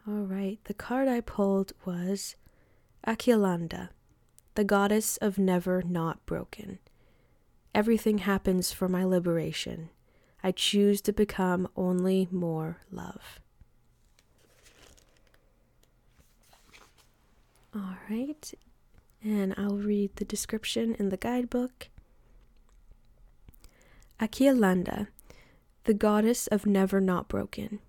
All 0.08 0.24
right, 0.24 0.58
the 0.64 0.72
card 0.72 1.06
I 1.06 1.20
pulled 1.20 1.74
was 1.84 2.34
Akilanda, 3.06 3.90
the 4.54 4.64
goddess 4.64 5.18
of 5.18 5.36
never 5.36 5.82
not 5.82 6.24
broken. 6.24 6.78
Everything 7.74 8.18
happens 8.18 8.72
for 8.72 8.88
my 8.88 9.04
liberation. 9.04 9.90
I 10.42 10.52
choose 10.52 11.02
to 11.02 11.12
become 11.12 11.68
only 11.76 12.26
more 12.30 12.78
love. 12.90 13.38
All 17.74 17.98
right, 18.08 18.54
and 19.22 19.52
I'll 19.58 19.76
read 19.76 20.16
the 20.16 20.24
description 20.24 20.94
in 20.94 21.10
the 21.10 21.18
guidebook. 21.18 21.88
Akilanda, 24.18 25.08
the 25.84 25.92
goddess 25.92 26.46
of 26.46 26.64
never 26.64 26.98
not 26.98 27.28
broken. 27.28 27.80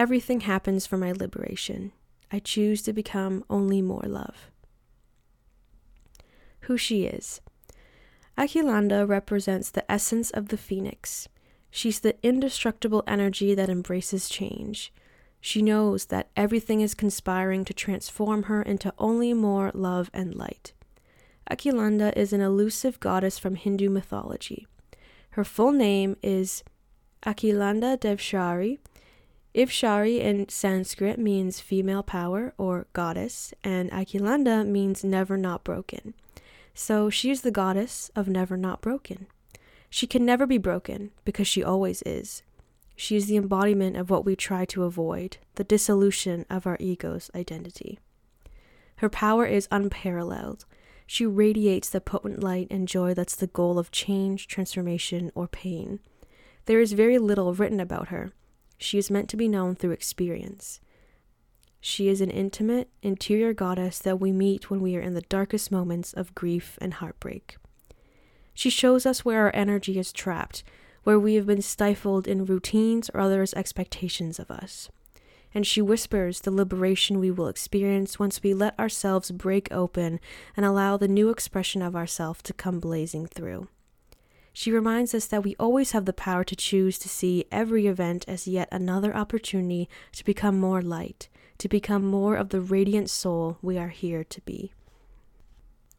Everything 0.00 0.40
happens 0.40 0.86
for 0.86 0.96
my 0.96 1.12
liberation. 1.12 1.92
I 2.32 2.38
choose 2.38 2.80
to 2.84 2.92
become 2.94 3.44
only 3.50 3.82
more 3.82 4.06
love. 4.06 4.50
Who 6.60 6.78
she 6.78 7.04
is. 7.04 7.42
Akilanda 8.38 9.06
represents 9.06 9.68
the 9.68 9.84
essence 9.92 10.30
of 10.30 10.48
the 10.48 10.56
phoenix. 10.56 11.28
She's 11.70 12.00
the 12.00 12.16
indestructible 12.22 13.04
energy 13.06 13.54
that 13.54 13.68
embraces 13.68 14.30
change. 14.30 14.90
She 15.38 15.60
knows 15.60 16.06
that 16.06 16.30
everything 16.34 16.80
is 16.80 16.94
conspiring 16.94 17.66
to 17.66 17.74
transform 17.74 18.44
her 18.44 18.62
into 18.62 18.94
only 18.98 19.34
more 19.34 19.70
love 19.74 20.10
and 20.14 20.34
light. 20.34 20.72
Akilanda 21.50 22.16
is 22.16 22.32
an 22.32 22.40
elusive 22.40 23.00
goddess 23.00 23.38
from 23.38 23.54
Hindu 23.54 23.90
mythology. 23.90 24.66
Her 25.32 25.44
full 25.44 25.72
name 25.72 26.16
is 26.22 26.64
Akilanda 27.22 27.98
Devshari, 27.98 28.78
Ivshari 29.54 30.20
in 30.20 30.48
Sanskrit 30.48 31.18
means 31.18 31.60
female 31.60 32.04
power 32.04 32.54
or 32.56 32.86
goddess, 32.92 33.52
and 33.64 33.90
Akilanda 33.90 34.64
means 34.64 35.02
never 35.02 35.36
not 35.36 35.64
broken. 35.64 36.14
So 36.72 37.10
she 37.10 37.30
is 37.30 37.40
the 37.40 37.50
goddess 37.50 38.10
of 38.14 38.28
never 38.28 38.56
not 38.56 38.80
broken. 38.80 39.26
She 39.88 40.06
can 40.06 40.24
never 40.24 40.46
be 40.46 40.58
broken 40.58 41.10
because 41.24 41.48
she 41.48 41.64
always 41.64 42.00
is. 42.02 42.44
She 42.94 43.16
is 43.16 43.26
the 43.26 43.36
embodiment 43.36 43.96
of 43.96 44.08
what 44.08 44.24
we 44.24 44.36
try 44.36 44.64
to 44.66 44.84
avoid, 44.84 45.38
the 45.56 45.64
dissolution 45.64 46.46
of 46.48 46.66
our 46.66 46.76
ego's 46.78 47.28
identity. 47.34 47.98
Her 48.96 49.08
power 49.08 49.46
is 49.46 49.66
unparalleled. 49.72 50.64
She 51.06 51.26
radiates 51.26 51.88
the 51.88 52.00
potent 52.00 52.40
light 52.40 52.68
and 52.70 52.86
joy 52.86 53.14
that's 53.14 53.34
the 53.34 53.48
goal 53.48 53.80
of 53.80 53.90
change, 53.90 54.46
transformation, 54.46 55.32
or 55.34 55.48
pain. 55.48 55.98
There 56.66 56.80
is 56.80 56.92
very 56.92 57.18
little 57.18 57.52
written 57.52 57.80
about 57.80 58.08
her, 58.08 58.30
she 58.80 58.98
is 58.98 59.10
meant 59.10 59.28
to 59.28 59.36
be 59.36 59.46
known 59.46 59.74
through 59.74 59.92
experience. 59.92 60.80
She 61.80 62.08
is 62.08 62.20
an 62.20 62.30
intimate, 62.30 62.88
interior 63.02 63.52
goddess 63.52 63.98
that 64.00 64.20
we 64.20 64.32
meet 64.32 64.70
when 64.70 64.80
we 64.80 64.96
are 64.96 65.00
in 65.00 65.14
the 65.14 65.22
darkest 65.22 65.70
moments 65.70 66.12
of 66.12 66.34
grief 66.34 66.78
and 66.80 66.94
heartbreak. 66.94 67.56
She 68.54 68.70
shows 68.70 69.06
us 69.06 69.24
where 69.24 69.42
our 69.42 69.54
energy 69.54 69.98
is 69.98 70.12
trapped, 70.12 70.62
where 71.04 71.18
we 71.18 71.34
have 71.34 71.46
been 71.46 71.62
stifled 71.62 72.26
in 72.26 72.44
routines 72.44 73.10
or 73.10 73.20
others' 73.20 73.54
expectations 73.54 74.38
of 74.38 74.50
us. 74.50 74.90
And 75.54 75.66
she 75.66 75.82
whispers 75.82 76.40
the 76.40 76.50
liberation 76.50 77.18
we 77.18 77.30
will 77.30 77.48
experience 77.48 78.18
once 78.18 78.42
we 78.42 78.54
let 78.54 78.78
ourselves 78.78 79.30
break 79.30 79.70
open 79.72 80.20
and 80.56 80.64
allow 80.64 80.96
the 80.96 81.08
new 81.08 81.30
expression 81.30 81.82
of 81.82 81.96
ourself 81.96 82.42
to 82.44 82.52
come 82.52 82.80
blazing 82.80 83.26
through. 83.26 83.68
She 84.52 84.72
reminds 84.72 85.14
us 85.14 85.26
that 85.26 85.44
we 85.44 85.56
always 85.58 85.92
have 85.92 86.04
the 86.04 86.12
power 86.12 86.44
to 86.44 86.56
choose 86.56 86.98
to 86.98 87.08
see 87.08 87.44
every 87.52 87.86
event 87.86 88.24
as 88.26 88.48
yet 88.48 88.68
another 88.72 89.14
opportunity 89.14 89.88
to 90.12 90.24
become 90.24 90.58
more 90.58 90.82
light, 90.82 91.28
to 91.58 91.68
become 91.68 92.04
more 92.04 92.34
of 92.34 92.48
the 92.48 92.60
radiant 92.60 93.10
soul 93.10 93.58
we 93.62 93.78
are 93.78 93.88
here 93.88 94.24
to 94.24 94.40
be. 94.42 94.72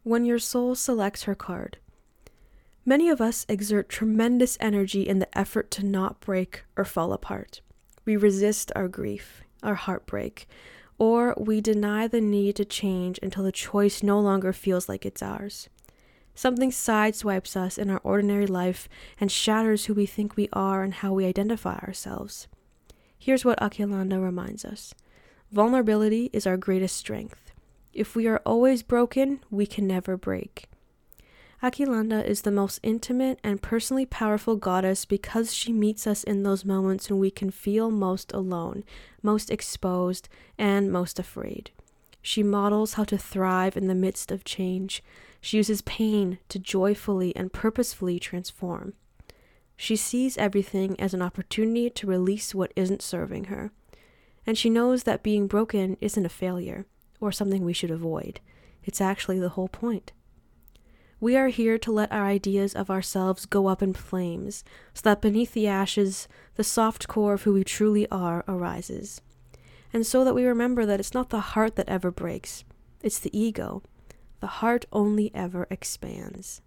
When 0.03 0.25
your 0.25 0.39
soul 0.39 0.75
selects 0.75 1.23
her 1.23 1.35
card, 1.35 1.77
many 2.85 3.09
of 3.09 3.21
us 3.21 3.45
exert 3.47 3.87
tremendous 3.87 4.57
energy 4.59 5.07
in 5.07 5.19
the 5.19 5.37
effort 5.37 5.71
to 5.71 5.85
not 5.85 6.19
break 6.19 6.63
or 6.75 6.83
fall 6.83 7.13
apart. 7.13 7.61
We 8.03 8.17
resist 8.17 8.71
our 8.75 8.87
grief, 8.87 9.43
our 9.61 9.75
heartbreak, 9.75 10.47
or 10.97 11.35
we 11.37 11.61
deny 11.61 12.07
the 12.07 12.21
need 12.21 12.55
to 12.57 12.65
change 12.65 13.19
until 13.23 13.43
the 13.43 13.51
choice 13.51 14.03
no 14.03 14.19
longer 14.19 14.51
feels 14.51 14.89
like 14.89 15.05
it's 15.05 15.23
ours. 15.23 15.69
Something 16.41 16.71
sideswipes 16.71 17.55
us 17.55 17.77
in 17.77 17.91
our 17.91 18.01
ordinary 18.03 18.47
life 18.47 18.89
and 19.19 19.31
shatters 19.31 19.85
who 19.85 19.93
we 19.93 20.07
think 20.07 20.35
we 20.35 20.49
are 20.51 20.81
and 20.81 20.91
how 20.91 21.13
we 21.13 21.27
identify 21.27 21.77
ourselves. 21.77 22.47
Here's 23.15 23.45
what 23.45 23.59
Akilanda 23.59 24.19
reminds 24.19 24.65
us 24.65 24.95
vulnerability 25.51 26.31
is 26.33 26.47
our 26.47 26.57
greatest 26.57 26.97
strength. 26.97 27.51
If 27.93 28.15
we 28.15 28.25
are 28.25 28.41
always 28.43 28.81
broken, 28.81 29.41
we 29.51 29.67
can 29.67 29.85
never 29.85 30.17
break. 30.17 30.67
Akilanda 31.61 32.25
is 32.25 32.41
the 32.41 32.49
most 32.49 32.79
intimate 32.81 33.39
and 33.43 33.61
personally 33.61 34.07
powerful 34.07 34.55
goddess 34.55 35.05
because 35.05 35.53
she 35.53 35.71
meets 35.71 36.07
us 36.07 36.23
in 36.23 36.41
those 36.41 36.65
moments 36.65 37.07
when 37.07 37.19
we 37.19 37.29
can 37.29 37.51
feel 37.51 37.91
most 37.91 38.33
alone, 38.33 38.83
most 39.21 39.51
exposed, 39.51 40.27
and 40.57 40.91
most 40.91 41.19
afraid. 41.19 41.69
She 42.23 42.41
models 42.41 42.93
how 42.93 43.03
to 43.03 43.17
thrive 43.17 43.77
in 43.77 43.85
the 43.85 43.93
midst 43.93 44.31
of 44.31 44.43
change, 44.43 45.03
she 45.41 45.57
uses 45.57 45.81
pain 45.81 46.37
to 46.49 46.59
joyfully 46.59 47.35
and 47.35 47.51
purposefully 47.51 48.19
transform. 48.19 48.93
She 49.75 49.95
sees 49.95 50.37
everything 50.37 50.99
as 50.99 51.13
an 51.15 51.23
opportunity 51.23 51.89
to 51.89 52.07
release 52.07 52.53
what 52.53 52.71
isn't 52.75 53.01
serving 53.01 53.45
her. 53.45 53.71
And 54.45 54.55
she 54.57 54.69
knows 54.69 55.03
that 55.03 55.23
being 55.23 55.47
broken 55.47 55.97
isn't 55.99 56.25
a 56.25 56.29
failure 56.29 56.85
or 57.19 57.31
something 57.31 57.65
we 57.65 57.73
should 57.73 57.91
avoid. 57.91 58.39
It's 58.83 59.01
actually 59.01 59.39
the 59.39 59.49
whole 59.49 59.67
point. 59.67 60.11
We 61.19 61.35
are 61.37 61.49
here 61.49 61.77
to 61.77 61.91
let 61.91 62.11
our 62.11 62.25
ideas 62.25 62.73
of 62.73 62.89
ourselves 62.89 63.45
go 63.45 63.67
up 63.67 63.83
in 63.83 63.93
flames, 63.93 64.63
so 64.93 65.01
that 65.03 65.21
beneath 65.21 65.53
the 65.53 65.67
ashes, 65.67 66.27
the 66.55 66.63
soft 66.63 67.07
core 67.07 67.33
of 67.33 67.43
who 67.43 67.53
we 67.53 67.63
truly 67.63 68.07
are 68.09 68.43
arises. 68.47 69.21
And 69.93 70.05
so 70.05 70.23
that 70.25 70.33
we 70.33 70.45
remember 70.45 70.83
that 70.85 70.99
it's 70.99 71.13
not 71.13 71.29
the 71.29 71.39
heart 71.39 71.75
that 71.75 71.89
ever 71.89 72.09
breaks, 72.09 72.63
it's 73.03 73.19
the 73.19 73.37
ego. 73.37 73.83
The 74.41 74.47
heart 74.47 74.85
only 74.91 75.31
ever 75.33 75.65
expands. 75.69 76.61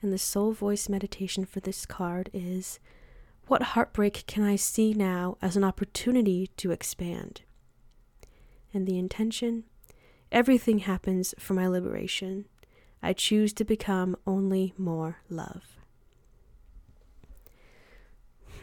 And 0.00 0.12
the 0.12 0.18
soul 0.18 0.52
voice 0.52 0.88
meditation 0.88 1.44
for 1.44 1.60
this 1.60 1.84
card 1.84 2.30
is 2.32 2.80
What 3.48 3.62
heartbreak 3.62 4.24
can 4.26 4.42
I 4.42 4.56
see 4.56 4.94
now 4.94 5.36
as 5.42 5.56
an 5.56 5.64
opportunity 5.64 6.48
to 6.56 6.70
expand? 6.70 7.42
And 8.72 8.86
the 8.86 8.98
intention 8.98 9.64
Everything 10.32 10.80
happens 10.80 11.34
for 11.38 11.54
my 11.54 11.68
liberation. 11.68 12.46
I 13.02 13.12
choose 13.12 13.52
to 13.54 13.64
become 13.64 14.16
only 14.26 14.74
more 14.76 15.18
love. 15.28 15.78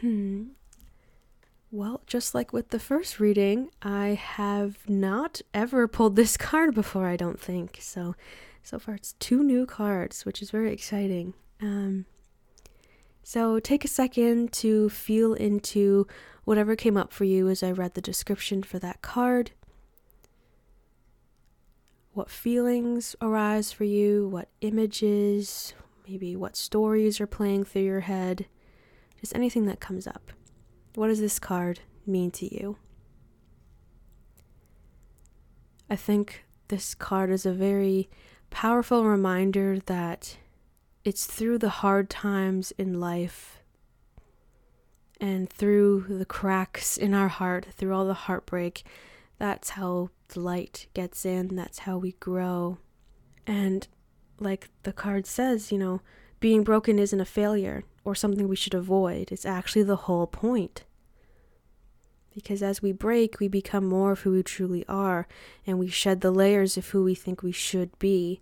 Hmm. 0.00 0.48
Well, 1.74 2.02
just 2.06 2.36
like 2.36 2.52
with 2.52 2.68
the 2.68 2.78
first 2.78 3.18
reading, 3.18 3.68
I 3.82 4.10
have 4.10 4.88
not 4.88 5.40
ever 5.52 5.88
pulled 5.88 6.14
this 6.14 6.36
card 6.48 6.72
before, 6.72 7.08
I 7.08 7.16
don't 7.16 7.40
think. 7.40 7.78
So, 7.80 8.14
so 8.62 8.78
far 8.78 8.94
it's 8.94 9.14
two 9.14 9.42
new 9.42 9.66
cards, 9.66 10.24
which 10.24 10.40
is 10.40 10.52
very 10.52 10.72
exciting. 10.72 11.34
Um, 11.60 12.04
so 13.24 13.58
take 13.58 13.84
a 13.84 13.88
second 13.88 14.52
to 14.52 14.88
feel 14.88 15.34
into 15.34 16.06
whatever 16.44 16.76
came 16.76 16.96
up 16.96 17.12
for 17.12 17.24
you 17.24 17.48
as 17.48 17.60
I 17.64 17.72
read 17.72 17.94
the 17.94 18.00
description 18.00 18.62
for 18.62 18.78
that 18.78 19.02
card 19.02 19.50
what 22.12 22.30
feelings 22.30 23.16
arise 23.20 23.72
for 23.72 23.82
you, 23.82 24.28
what 24.28 24.48
images, 24.60 25.74
maybe 26.06 26.36
what 26.36 26.54
stories 26.54 27.20
are 27.20 27.26
playing 27.26 27.64
through 27.64 27.82
your 27.82 28.00
head, 28.02 28.46
just 29.20 29.34
anything 29.34 29.66
that 29.66 29.80
comes 29.80 30.06
up. 30.06 30.30
What 30.94 31.08
does 31.08 31.20
this 31.20 31.38
card 31.38 31.80
mean 32.06 32.30
to 32.32 32.54
you? 32.54 32.76
I 35.90 35.96
think 35.96 36.44
this 36.68 36.94
card 36.94 37.30
is 37.30 37.44
a 37.44 37.52
very 37.52 38.08
powerful 38.50 39.04
reminder 39.04 39.78
that 39.86 40.38
it's 41.04 41.26
through 41.26 41.58
the 41.58 41.68
hard 41.68 42.08
times 42.08 42.72
in 42.78 43.00
life 43.00 43.60
and 45.20 45.50
through 45.50 46.06
the 46.08 46.24
cracks 46.24 46.96
in 46.96 47.12
our 47.12 47.28
heart, 47.28 47.66
through 47.76 47.94
all 47.94 48.06
the 48.06 48.14
heartbreak, 48.14 48.84
that's 49.38 49.70
how 49.70 50.10
the 50.28 50.40
light 50.40 50.86
gets 50.94 51.26
in, 51.26 51.56
that's 51.56 51.80
how 51.80 51.98
we 51.98 52.12
grow. 52.12 52.78
And 53.46 53.86
like 54.38 54.70
the 54.84 54.92
card 54.92 55.26
says, 55.26 55.72
you 55.72 55.78
know, 55.78 56.00
being 56.40 56.62
broken 56.62 56.98
isn't 56.98 57.20
a 57.20 57.24
failure 57.24 57.84
or 58.04 58.14
something 58.14 58.48
we 58.48 58.56
should 58.56 58.74
avoid. 58.74 59.32
It's 59.32 59.46
actually 59.46 59.82
the 59.82 59.96
whole 59.96 60.26
point. 60.26 60.84
Because 62.34 62.62
as 62.62 62.82
we 62.82 62.92
break, 62.92 63.38
we 63.38 63.48
become 63.48 63.86
more 63.86 64.12
of 64.12 64.20
who 64.20 64.32
we 64.32 64.42
truly 64.42 64.84
are, 64.88 65.26
and 65.66 65.78
we 65.78 65.88
shed 65.88 66.20
the 66.20 66.32
layers 66.32 66.76
of 66.76 66.88
who 66.88 67.04
we 67.04 67.14
think 67.14 67.42
we 67.42 67.52
should 67.52 67.96
be. 67.98 68.40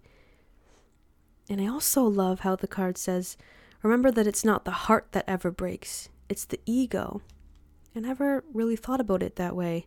And 1.48 1.60
I 1.60 1.66
also 1.66 2.02
love 2.02 2.40
how 2.40 2.56
the 2.56 2.66
card 2.66 2.96
says, 2.96 3.36
remember 3.82 4.10
that 4.10 4.26
it's 4.26 4.44
not 4.44 4.64
the 4.64 4.70
heart 4.70 5.08
that 5.12 5.24
ever 5.28 5.50
breaks, 5.50 6.08
it's 6.28 6.46
the 6.46 6.60
ego. 6.64 7.20
I 7.94 8.00
never 8.00 8.42
really 8.54 8.76
thought 8.76 9.00
about 9.00 9.22
it 9.22 9.36
that 9.36 9.54
way. 9.54 9.86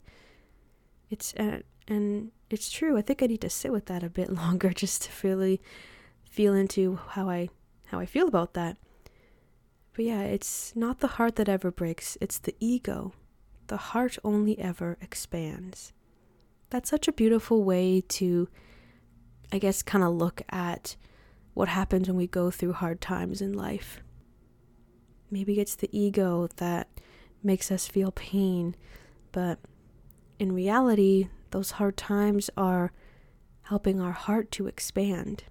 It's 1.10 1.34
uh, 1.36 1.62
and 1.88 2.32
it's 2.49 2.69
true. 2.69 2.97
I 2.97 3.02
think 3.02 3.23
I 3.23 3.28
need 3.28 3.41
to 3.41 3.49
sit 3.49 3.71
with 3.71 3.86
that 3.88 4.04
a 4.04 4.10
bit 4.10 4.32
longer 4.34 4.69
just 4.69 5.04
to 5.04 5.28
really 5.28 5.62
feel 6.30 6.54
into 6.54 6.99
how 7.10 7.30
I 7.30 7.49
how 7.88 7.99
I 7.99 8.06
feel 8.06 8.28
about 8.28 8.54
that. 8.54 8.78
But 9.95 10.05
yeah, 10.05 10.21
it's 10.23 10.75
not 10.75 10.99
the 10.99 11.08
heart 11.08 11.38
that 11.38 11.49
ever 11.49 11.71
breaks, 11.71 12.17
it's 12.19 12.38
the 12.38 12.55
ego. 12.60 13.13
The 13.67 13.77
heart 13.77 14.17
only 14.23 14.60
ever 14.60 14.97
expands. 15.01 15.93
That's 16.69 16.89
such 16.89 17.08
a 17.08 17.13
beautiful 17.13 17.63
way 17.63 18.01
to 18.10 18.47
I 19.51 19.58
guess 19.58 19.81
kind 19.81 20.03
of 20.03 20.13
look 20.13 20.41
at 20.49 20.95
what 21.53 21.69
happens 21.69 22.08
when 22.08 22.17
we 22.17 22.27
go 22.27 22.51
through 22.51 22.73
hard 22.73 22.99
times 22.99 23.41
in 23.41 23.53
life. 23.53 24.01
Maybe 25.31 25.60
it's 25.60 25.75
the 25.75 25.89
ego 25.97 26.49
that 26.58 26.89
makes 27.41 27.71
us 27.71 27.88
feel 27.88 28.12
pain, 28.12 28.75
but 29.31 29.60
in 30.39 30.51
reality, 30.51 31.29
those 31.51 31.71
hard 31.71 31.95
times 31.95 32.49
are 32.58 32.91
helping 33.63 34.01
our 34.01 34.12
heart 34.12 34.51
to 34.51 34.67
expand. 34.67 35.45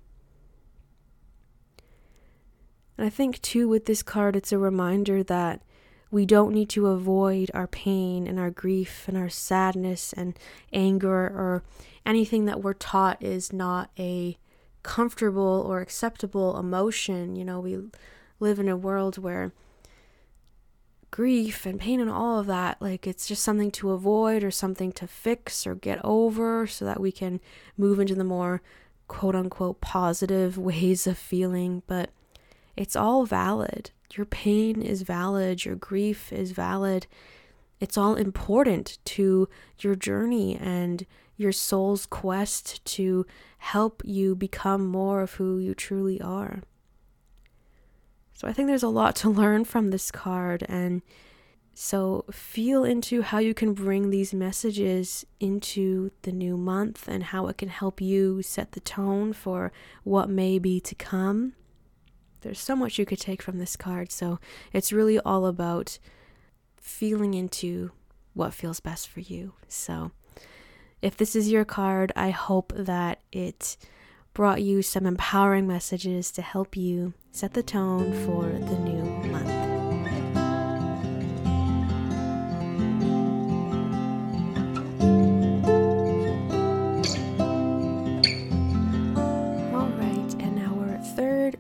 And 2.96 3.06
I 3.06 3.10
think, 3.10 3.40
too, 3.42 3.68
with 3.68 3.86
this 3.86 4.02
card, 4.02 4.36
it's 4.36 4.52
a 4.52 4.58
reminder 4.58 5.22
that 5.24 5.62
we 6.10 6.24
don't 6.24 6.52
need 6.52 6.68
to 6.70 6.86
avoid 6.86 7.50
our 7.54 7.66
pain 7.66 8.28
and 8.28 8.38
our 8.38 8.50
grief 8.50 9.06
and 9.08 9.16
our 9.16 9.28
sadness 9.28 10.12
and 10.12 10.38
anger 10.72 11.10
or 11.10 11.64
anything 12.06 12.44
that 12.44 12.62
we're 12.62 12.72
taught 12.72 13.20
is 13.20 13.52
not 13.52 13.90
a 13.98 14.38
comfortable 14.84 15.64
or 15.66 15.80
acceptable 15.80 16.56
emotion. 16.56 17.34
You 17.34 17.44
know, 17.44 17.58
we 17.58 17.78
live 18.38 18.60
in 18.60 18.68
a 18.68 18.76
world 18.76 19.18
where 19.18 19.52
grief 21.10 21.64
and 21.64 21.80
pain 21.80 22.00
and 22.00 22.10
all 22.10 22.38
of 22.38 22.46
that, 22.46 22.80
like 22.80 23.06
it's 23.06 23.26
just 23.26 23.42
something 23.42 23.70
to 23.70 23.90
avoid 23.90 24.44
or 24.44 24.50
something 24.50 24.92
to 24.92 25.06
fix 25.06 25.66
or 25.66 25.74
get 25.74 26.04
over 26.04 26.66
so 26.66 26.84
that 26.84 27.00
we 27.00 27.10
can 27.10 27.40
move 27.76 27.98
into 27.98 28.14
the 28.14 28.24
more 28.24 28.62
quote 29.08 29.34
unquote 29.34 29.80
positive 29.80 30.58
ways 30.70 31.06
of 31.06 31.18
feeling. 31.18 31.82
But 31.86 32.10
it's 32.76 32.96
all 32.96 33.24
valid. 33.24 33.90
Your 34.14 34.26
pain 34.26 34.82
is 34.82 35.02
valid, 35.02 35.64
your 35.64 35.76
grief 35.76 36.32
is 36.32 36.52
valid. 36.52 37.06
It's 37.80 37.98
all 37.98 38.14
important 38.14 38.98
to 39.06 39.48
your 39.80 39.94
journey 39.94 40.56
and 40.56 41.06
your 41.36 41.52
soul's 41.52 42.06
quest 42.06 42.84
to 42.84 43.26
help 43.58 44.02
you 44.04 44.36
become 44.36 44.86
more 44.86 45.20
of 45.20 45.34
who 45.34 45.58
you 45.58 45.74
truly 45.74 46.20
are. 46.20 46.62
So 48.32 48.48
I 48.48 48.52
think 48.52 48.68
there's 48.68 48.82
a 48.82 48.88
lot 48.88 49.16
to 49.16 49.30
learn 49.30 49.64
from 49.64 49.90
this 49.90 50.10
card. 50.10 50.64
And 50.68 51.02
so 51.72 52.24
feel 52.30 52.84
into 52.84 53.22
how 53.22 53.38
you 53.38 53.54
can 53.54 53.74
bring 53.74 54.10
these 54.10 54.32
messages 54.32 55.26
into 55.40 56.10
the 56.22 56.32
new 56.32 56.56
month 56.56 57.08
and 57.08 57.24
how 57.24 57.48
it 57.48 57.58
can 57.58 57.68
help 57.68 58.00
you 58.00 58.42
set 58.42 58.72
the 58.72 58.80
tone 58.80 59.32
for 59.32 59.72
what 60.04 60.28
may 60.28 60.58
be 60.58 60.80
to 60.80 60.94
come. 60.94 61.54
There's 62.44 62.60
so 62.60 62.76
much 62.76 62.98
you 62.98 63.06
could 63.06 63.18
take 63.18 63.42
from 63.42 63.58
this 63.58 63.74
card. 63.74 64.12
So 64.12 64.38
it's 64.72 64.92
really 64.92 65.18
all 65.18 65.46
about 65.46 65.98
feeling 66.76 67.32
into 67.34 67.90
what 68.34 68.52
feels 68.52 68.80
best 68.80 69.08
for 69.08 69.20
you. 69.20 69.54
So 69.66 70.12
if 71.00 71.16
this 71.16 71.34
is 71.34 71.50
your 71.50 71.64
card, 71.64 72.12
I 72.14 72.30
hope 72.30 72.72
that 72.76 73.20
it 73.32 73.76
brought 74.34 74.62
you 74.62 74.82
some 74.82 75.06
empowering 75.06 75.66
messages 75.66 76.30
to 76.32 76.42
help 76.42 76.76
you 76.76 77.14
set 77.32 77.54
the 77.54 77.62
tone 77.62 78.12
for 78.26 78.44
the 78.44 78.78
new 78.78 79.02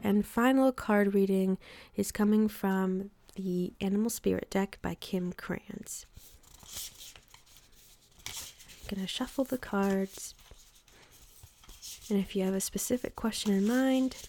and 0.04 0.24
final 0.24 0.70
card 0.70 1.14
reading 1.14 1.58
is 1.96 2.12
coming 2.12 2.46
from 2.46 3.10
the 3.34 3.72
Animal 3.80 4.10
Spirit 4.10 4.48
deck 4.50 4.78
by 4.80 4.94
Kim 4.94 5.32
Krans. 5.32 6.04
I'm 8.28 8.96
going 8.96 9.02
to 9.02 9.08
shuffle 9.08 9.44
the 9.44 9.58
cards 9.58 10.34
and 12.10 12.18
if 12.18 12.36
you 12.36 12.44
have 12.44 12.54
a 12.54 12.60
specific 12.60 13.16
question 13.16 13.52
in 13.52 13.66
mind, 13.66 14.28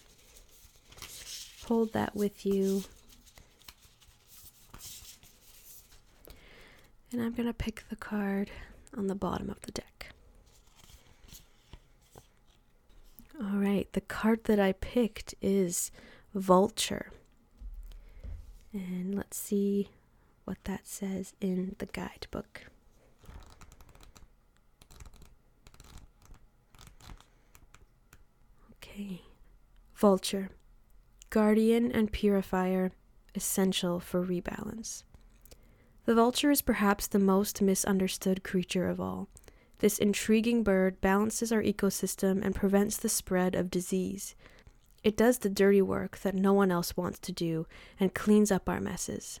hold 1.66 1.92
that 1.92 2.16
with 2.16 2.46
you. 2.46 2.84
And 7.12 7.20
I'm 7.20 7.32
going 7.32 7.46
to 7.46 7.52
pick 7.52 7.84
the 7.90 7.96
card 7.96 8.50
on 8.96 9.08
the 9.08 9.14
bottom 9.14 9.50
of 9.50 9.60
the 9.60 9.72
deck. 9.72 9.95
All 13.46 13.58
right, 13.58 13.88
the 13.92 14.00
card 14.00 14.44
that 14.44 14.58
I 14.58 14.72
picked 14.72 15.34
is 15.40 15.92
Vulture. 16.34 17.12
And 18.72 19.14
let's 19.14 19.36
see 19.36 19.88
what 20.44 20.58
that 20.64 20.86
says 20.86 21.32
in 21.40 21.76
the 21.78 21.86
guidebook. 21.86 22.62
Okay. 28.72 29.22
Vulture. 29.94 30.50
Guardian 31.30 31.92
and 31.92 32.12
purifier, 32.12 32.92
essential 33.34 34.00
for 34.00 34.24
rebalance. 34.24 35.04
The 36.04 36.14
vulture 36.14 36.50
is 36.50 36.62
perhaps 36.62 37.06
the 37.06 37.18
most 37.18 37.62
misunderstood 37.62 38.42
creature 38.44 38.88
of 38.88 39.00
all. 39.00 39.28
This 39.78 39.98
intriguing 39.98 40.62
bird 40.62 41.00
balances 41.00 41.52
our 41.52 41.62
ecosystem 41.62 42.44
and 42.44 42.54
prevents 42.54 42.96
the 42.96 43.08
spread 43.08 43.54
of 43.54 43.70
disease. 43.70 44.34
It 45.04 45.16
does 45.16 45.38
the 45.38 45.50
dirty 45.50 45.82
work 45.82 46.18
that 46.18 46.34
no 46.34 46.52
one 46.52 46.70
else 46.70 46.96
wants 46.96 47.18
to 47.20 47.32
do 47.32 47.66
and 48.00 48.14
cleans 48.14 48.50
up 48.50 48.68
our 48.68 48.80
messes. 48.80 49.38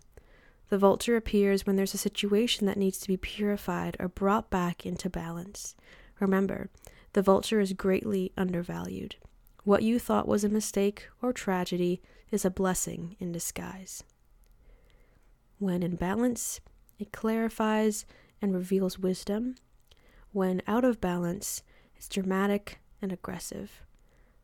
The 0.68 0.78
vulture 0.78 1.16
appears 1.16 1.64
when 1.64 1.76
there's 1.76 1.94
a 1.94 1.98
situation 1.98 2.66
that 2.66 2.76
needs 2.76 2.98
to 2.98 3.08
be 3.08 3.16
purified 3.16 3.96
or 3.98 4.08
brought 4.08 4.50
back 4.50 4.84
into 4.84 5.08
balance. 5.08 5.74
Remember, 6.20 6.70
the 7.12 7.22
vulture 7.22 7.60
is 7.60 7.72
greatly 7.72 8.32
undervalued. 8.36 9.16
What 9.64 9.82
you 9.82 9.98
thought 9.98 10.28
was 10.28 10.44
a 10.44 10.48
mistake 10.48 11.08
or 11.22 11.32
tragedy 11.32 12.02
is 12.30 12.44
a 12.44 12.50
blessing 12.50 13.16
in 13.18 13.32
disguise. 13.32 14.04
When 15.58 15.82
in 15.82 15.96
balance, 15.96 16.60
it 16.98 17.12
clarifies 17.12 18.04
and 18.42 18.54
reveals 18.54 18.98
wisdom. 18.98 19.56
When 20.36 20.60
out 20.66 20.84
of 20.84 21.00
balance, 21.00 21.62
it's 21.96 22.10
dramatic 22.10 22.78
and 23.00 23.10
aggressive. 23.10 23.80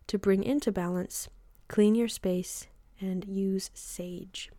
To 0.06 0.18
bring 0.18 0.42
into 0.42 0.72
balance, 0.72 1.28
clean 1.68 1.94
your 1.94 2.08
space 2.08 2.66
and 2.98 3.26
use 3.26 3.70
sage. 3.74 4.50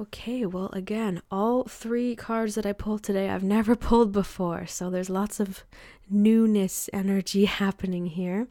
Okay, 0.00 0.46
well, 0.46 0.68
again, 0.72 1.22
all 1.30 1.62
three 1.62 2.16
cards 2.16 2.56
that 2.56 2.66
I 2.66 2.72
pulled 2.72 3.04
today 3.04 3.30
I've 3.30 3.44
never 3.44 3.76
pulled 3.86 4.10
before, 4.10 4.66
so 4.66 4.90
there's 4.90 5.08
lots 5.08 5.38
of 5.38 5.62
newness 6.10 6.90
energy 6.92 7.44
happening 7.62 8.06
here. 8.06 8.48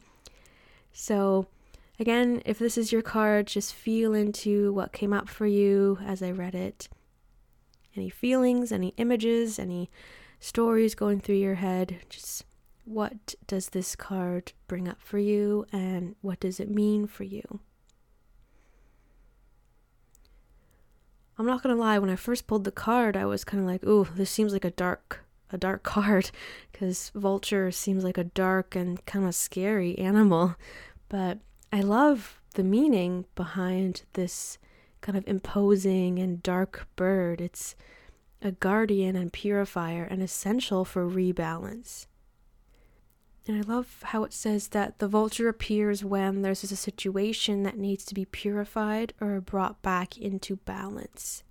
So, 0.94 1.46
again, 1.98 2.40
if 2.46 2.58
this 2.58 2.78
is 2.78 2.90
your 2.90 3.02
card, 3.02 3.48
just 3.48 3.74
feel 3.74 4.14
into 4.14 4.72
what 4.72 4.94
came 4.94 5.12
up 5.12 5.28
for 5.28 5.44
you 5.44 5.98
as 6.02 6.22
I 6.22 6.30
read 6.30 6.54
it. 6.54 6.88
Any 7.96 8.10
feelings, 8.10 8.72
any 8.72 8.94
images, 8.96 9.58
any 9.58 9.90
stories 10.38 10.94
going 10.94 11.20
through 11.20 11.36
your 11.36 11.56
head, 11.56 11.98
just 12.08 12.44
what 12.84 13.34
does 13.46 13.70
this 13.70 13.94
card 13.94 14.52
bring 14.66 14.88
up 14.88 15.00
for 15.00 15.18
you 15.18 15.66
and 15.72 16.16
what 16.22 16.40
does 16.40 16.58
it 16.60 16.70
mean 16.70 17.06
for 17.06 17.24
you? 17.24 17.60
I'm 21.38 21.46
not 21.46 21.62
gonna 21.62 21.74
lie, 21.76 21.98
when 21.98 22.10
I 22.10 22.16
first 22.16 22.46
pulled 22.46 22.64
the 22.64 22.70
card, 22.70 23.16
I 23.16 23.24
was 23.24 23.44
kind 23.44 23.62
of 23.62 23.66
like, 23.66 23.82
"Ooh, 23.84 24.06
this 24.14 24.30
seems 24.30 24.52
like 24.52 24.64
a 24.64 24.70
dark, 24.70 25.24
a 25.50 25.56
dark 25.56 25.82
card," 25.94 26.30
because 26.70 27.10
vulture 27.14 27.70
seems 27.70 28.04
like 28.04 28.18
a 28.18 28.24
dark 28.24 28.76
and 28.76 29.04
kind 29.06 29.24
of 29.24 29.34
scary 29.34 29.96
animal. 29.98 30.56
But 31.08 31.38
I 31.72 31.80
love 31.80 32.40
the 32.54 32.62
meaning 32.64 33.24
behind 33.36 34.02
this 34.12 34.58
kind 35.00 35.16
of 35.16 35.26
imposing 35.26 36.18
and 36.18 36.42
dark 36.42 36.86
bird. 36.96 37.40
It's 37.40 37.74
a 38.42 38.52
guardian 38.52 39.16
and 39.16 39.32
purifier 39.32 40.04
and 40.04 40.22
essential 40.22 40.84
for 40.84 41.06
rebalance. 41.08 42.06
And 43.46 43.56
I 43.56 43.62
love 43.62 44.02
how 44.04 44.24
it 44.24 44.32
says 44.32 44.68
that 44.68 44.98
the 44.98 45.08
vulture 45.08 45.48
appears 45.48 46.04
when 46.04 46.42
there's 46.42 46.62
a 46.62 46.76
situation 46.76 47.62
that 47.62 47.78
needs 47.78 48.04
to 48.06 48.14
be 48.14 48.24
purified 48.24 49.12
or 49.20 49.40
brought 49.40 49.82
back 49.82 50.16
into 50.18 50.56
balance. 50.56 51.42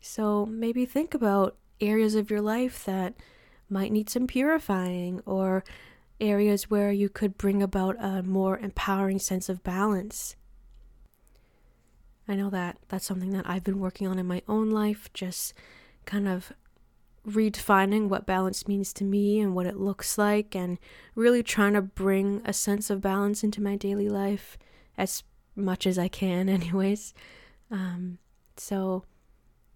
So 0.00 0.46
maybe 0.46 0.84
think 0.84 1.14
about 1.14 1.56
areas 1.80 2.14
of 2.14 2.30
your 2.30 2.40
life 2.40 2.84
that 2.84 3.14
might 3.68 3.90
need 3.90 4.08
some 4.08 4.26
purifying 4.26 5.20
or 5.26 5.64
areas 6.20 6.70
where 6.70 6.92
you 6.92 7.08
could 7.08 7.36
bring 7.36 7.62
about 7.62 7.96
a 7.98 8.22
more 8.22 8.58
empowering 8.58 9.18
sense 9.18 9.48
of 9.48 9.64
balance. 9.64 10.36
I 12.28 12.34
know 12.34 12.50
that 12.50 12.78
that's 12.88 13.06
something 13.06 13.30
that 13.30 13.48
I've 13.48 13.64
been 13.64 13.78
working 13.78 14.06
on 14.08 14.18
in 14.18 14.26
my 14.26 14.42
own 14.48 14.70
life, 14.70 15.12
just 15.14 15.54
kind 16.04 16.26
of 16.26 16.52
redefining 17.26 18.08
what 18.08 18.26
balance 18.26 18.68
means 18.68 18.92
to 18.92 19.04
me 19.04 19.40
and 19.40 19.54
what 19.54 19.66
it 19.66 19.76
looks 19.76 20.16
like, 20.18 20.54
and 20.54 20.78
really 21.14 21.42
trying 21.42 21.74
to 21.74 21.82
bring 21.82 22.42
a 22.44 22.52
sense 22.52 22.90
of 22.90 23.00
balance 23.00 23.42
into 23.42 23.62
my 23.62 23.76
daily 23.76 24.08
life 24.08 24.56
as 24.96 25.22
much 25.54 25.86
as 25.86 25.98
I 25.98 26.08
can, 26.08 26.48
anyways. 26.48 27.14
Um, 27.70 28.18
so, 28.56 29.04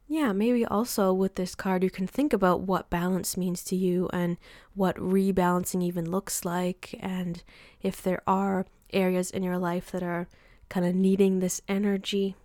yeah, 0.09 0.33
maybe 0.33 0.65
also 0.65 1.13
with 1.13 1.37
this 1.37 1.55
card, 1.55 1.85
you 1.85 1.91
can 1.91 2.07
think 2.07 2.33
about 2.33 2.63
what 2.63 2.91
balance 2.91 3.37
means 3.37 3.63
to 3.65 3.77
you 3.77 4.09
and 4.13 4.39
what 4.75 4.97
rebalancing 4.97 5.83
even 5.83 6.11
looks 6.11 6.45
like, 6.45 6.97
and 7.01 7.43
if 7.81 8.03
there 8.03 8.23
are 8.27 8.67
areas 8.93 9.31
in 9.31 9.45
your 9.45 9.59
life 9.59 9.93
that 9.93 10.03
are 10.03 10.29
kind 10.69 10.87
of 10.87 10.95
needing 10.95 11.41
this 11.41 11.61
energy. 11.69 12.37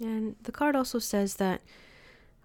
And 0.00 0.36
the 0.42 0.52
card 0.52 0.76
also 0.76 0.98
says 0.98 1.36
that 1.36 1.62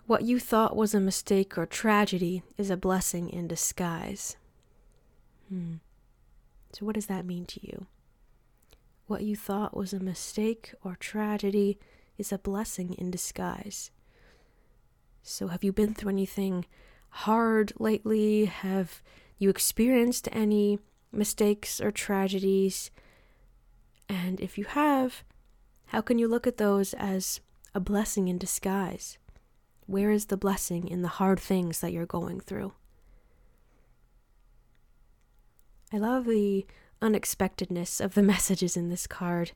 what 0.08 0.24
you 0.24 0.40
thought 0.40 0.76
was 0.76 0.94
a 0.94 1.00
mistake 1.00 1.58
or 1.58 1.66
tragedy 1.66 2.44
is 2.58 2.70
a 2.70 2.78
blessing 2.78 3.30
in 3.30 3.48
disguise. 3.48 4.38
Hmm. 5.50 5.76
So, 6.74 6.86
what 6.86 6.96
does 6.96 7.08
that 7.08 7.26
mean 7.26 7.46
to 7.46 7.60
you? 7.66 7.88
What 9.08 9.24
you 9.24 9.36
thought 9.36 9.76
was 9.76 9.92
a 9.94 10.00
mistake 10.00 10.74
or 10.84 10.96
tragedy 10.96 11.78
is 12.18 12.32
a 12.32 12.38
blessing 12.38 12.94
in 12.94 13.12
disguise. 13.12 13.92
So, 15.22 15.48
have 15.48 15.64
you 15.64 15.74
been 15.74 15.94
through 15.94 16.12
anything 16.12 16.66
hard 17.10 17.74
lately? 17.78 18.46
Have 18.46 19.02
you 19.38 19.50
experienced 19.50 20.30
any 20.32 20.80
mistakes 21.12 21.82
or 21.82 21.92
tragedies? 21.92 22.90
And 24.08 24.40
if 24.40 24.58
you 24.58 24.66
have, 24.66 25.24
how 25.92 26.00
can 26.00 26.18
you 26.18 26.30
look 26.30 26.48
at 26.48 26.56
those 26.56 26.94
as 26.94 27.42
a 27.76 27.82
blessing 27.82 28.30
in 28.30 28.38
disguise? 28.38 29.18
Where 29.88 30.10
is 30.10 30.28
the 30.28 30.38
blessing 30.38 30.88
in 30.88 31.02
the 31.02 31.10
hard 31.10 31.38
things 31.38 31.82
that 31.82 31.92
you're 31.92 32.06
going 32.06 32.40
through? 32.40 32.72
I 35.92 35.98
love 35.98 36.24
the 36.24 36.66
unexpectedness 37.02 38.00
of 38.00 38.14
the 38.14 38.24
messages 38.34 38.78
in 38.78 38.88
this 38.88 39.06
card, 39.06 39.52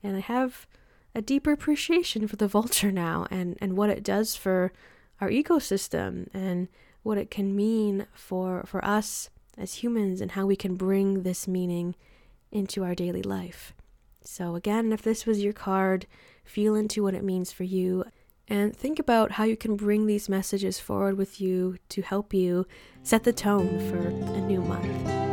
and 0.00 0.16
I 0.16 0.20
have 0.20 0.68
a 1.12 1.20
deeper 1.20 1.50
appreciation 1.50 2.28
for 2.28 2.36
the 2.36 2.46
vulture 2.46 2.92
now 2.92 3.26
and, 3.28 3.58
and 3.60 3.76
what 3.76 3.90
it 3.90 4.04
does 4.04 4.36
for 4.36 4.72
our 5.20 5.28
ecosystem 5.28 6.28
and 6.32 6.68
what 7.02 7.18
it 7.18 7.32
can 7.32 7.56
mean 7.56 8.06
for, 8.14 8.62
for 8.64 8.84
us 8.84 9.28
as 9.58 9.74
humans 9.74 10.20
and 10.20 10.30
how 10.30 10.46
we 10.46 10.54
can 10.54 10.76
bring 10.76 11.24
this 11.24 11.48
meaning 11.48 11.96
into 12.52 12.84
our 12.84 12.94
daily 12.94 13.24
life. 13.24 13.74
So, 14.32 14.54
again, 14.54 14.92
if 14.92 15.02
this 15.02 15.26
was 15.26 15.42
your 15.42 15.52
card, 15.52 16.06
feel 16.44 16.76
into 16.76 17.02
what 17.02 17.14
it 17.14 17.24
means 17.24 17.50
for 17.50 17.64
you 17.64 18.04
and 18.46 18.74
think 18.74 19.00
about 19.00 19.32
how 19.32 19.42
you 19.42 19.56
can 19.56 19.74
bring 19.74 20.06
these 20.06 20.28
messages 20.28 20.78
forward 20.78 21.18
with 21.18 21.40
you 21.40 21.78
to 21.88 22.00
help 22.00 22.32
you 22.32 22.64
set 23.02 23.24
the 23.24 23.32
tone 23.32 23.80
for 23.90 23.98
a 23.98 24.40
new 24.40 24.60
month. 24.60 25.29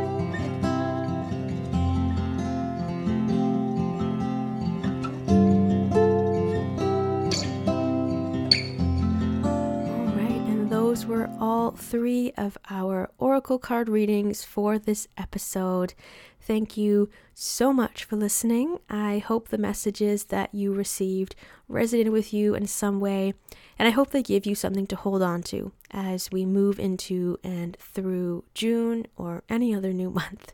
Were 11.08 11.30
all 11.40 11.70
three 11.70 12.32
of 12.36 12.58
our 12.68 13.10
Oracle 13.16 13.58
card 13.58 13.88
readings 13.88 14.44
for 14.44 14.78
this 14.78 15.08
episode. 15.16 15.94
Thank 16.38 16.76
you 16.76 17.08
so 17.32 17.72
much 17.72 18.04
for 18.04 18.16
listening. 18.16 18.78
I 18.90 19.18
hope 19.18 19.48
the 19.48 19.56
messages 19.56 20.24
that 20.24 20.54
you 20.54 20.74
received 20.74 21.34
resonated 21.70 22.12
with 22.12 22.34
you 22.34 22.54
in 22.54 22.66
some 22.66 23.00
way, 23.00 23.32
and 23.78 23.88
I 23.88 23.90
hope 23.90 24.10
they 24.10 24.22
give 24.22 24.44
you 24.44 24.54
something 24.54 24.86
to 24.88 24.96
hold 24.96 25.22
on 25.22 25.42
to 25.44 25.72
as 25.90 26.30
we 26.30 26.44
move 26.44 26.78
into 26.78 27.38
and 27.42 27.74
through 27.80 28.44
June 28.52 29.06
or 29.16 29.42
any 29.48 29.74
other 29.74 29.94
new 29.94 30.10
month. 30.22 30.52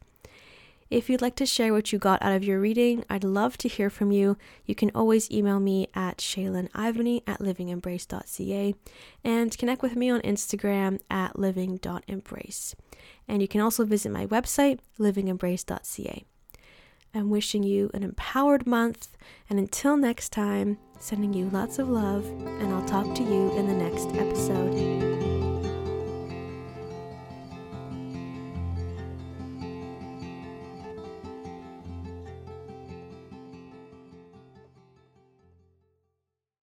If 0.90 1.09
you'd 1.09 1.23
like 1.23 1.37
to 1.37 1.47
share 1.47 1.73
what 1.73 1.92
you 1.92 1.99
got 1.99 2.23
out 2.23 2.35
of 2.35 2.44
your 2.44 2.61
reading, 2.61 3.05
I'd 3.09 3.25
love 3.25 3.57
to 3.59 3.68
hear 3.68 3.90
from 3.90 4.12
you. 4.12 4.37
You 4.64 4.75
can 4.75 4.90
always 4.94 5.31
email 5.31 5.61
me 5.61 5.88
at 5.94 6.18
shealynivany 6.18 7.23
at 7.27 7.40
livingembrace.ca 7.40 8.75
and 9.25 9.59
connect 9.59 9.83
with 9.83 9.97
me 9.97 10.11
on 10.11 10.20
Instagram 10.20 11.01
at 11.11 11.38
living.embrace. 11.38 12.77
And 13.27 13.42
you 13.42 13.49
can 13.49 13.61
also 13.61 13.85
visit 13.85 14.12
my 14.12 14.27
website, 14.27 14.81
livingembrace.ca. 14.99 16.25
I'm 17.14 17.31
wishing 17.31 17.62
you 17.62 17.90
an 17.94 18.03
empowered 18.03 18.66
month, 18.66 19.16
and 19.49 19.59
until 19.59 19.97
next 19.97 20.31
time, 20.31 20.79
sending 20.99 21.33
you 21.33 21.49
lots 21.51 21.79
of 21.79 21.88
love, 21.88 22.27
and 22.27 22.75
I'll 22.75 22.85
talk 22.87 23.14
to 23.14 23.23
you 23.23 23.57
in 23.57 23.68
the 23.68 23.75
next 23.75 24.09
episode. 24.16 25.13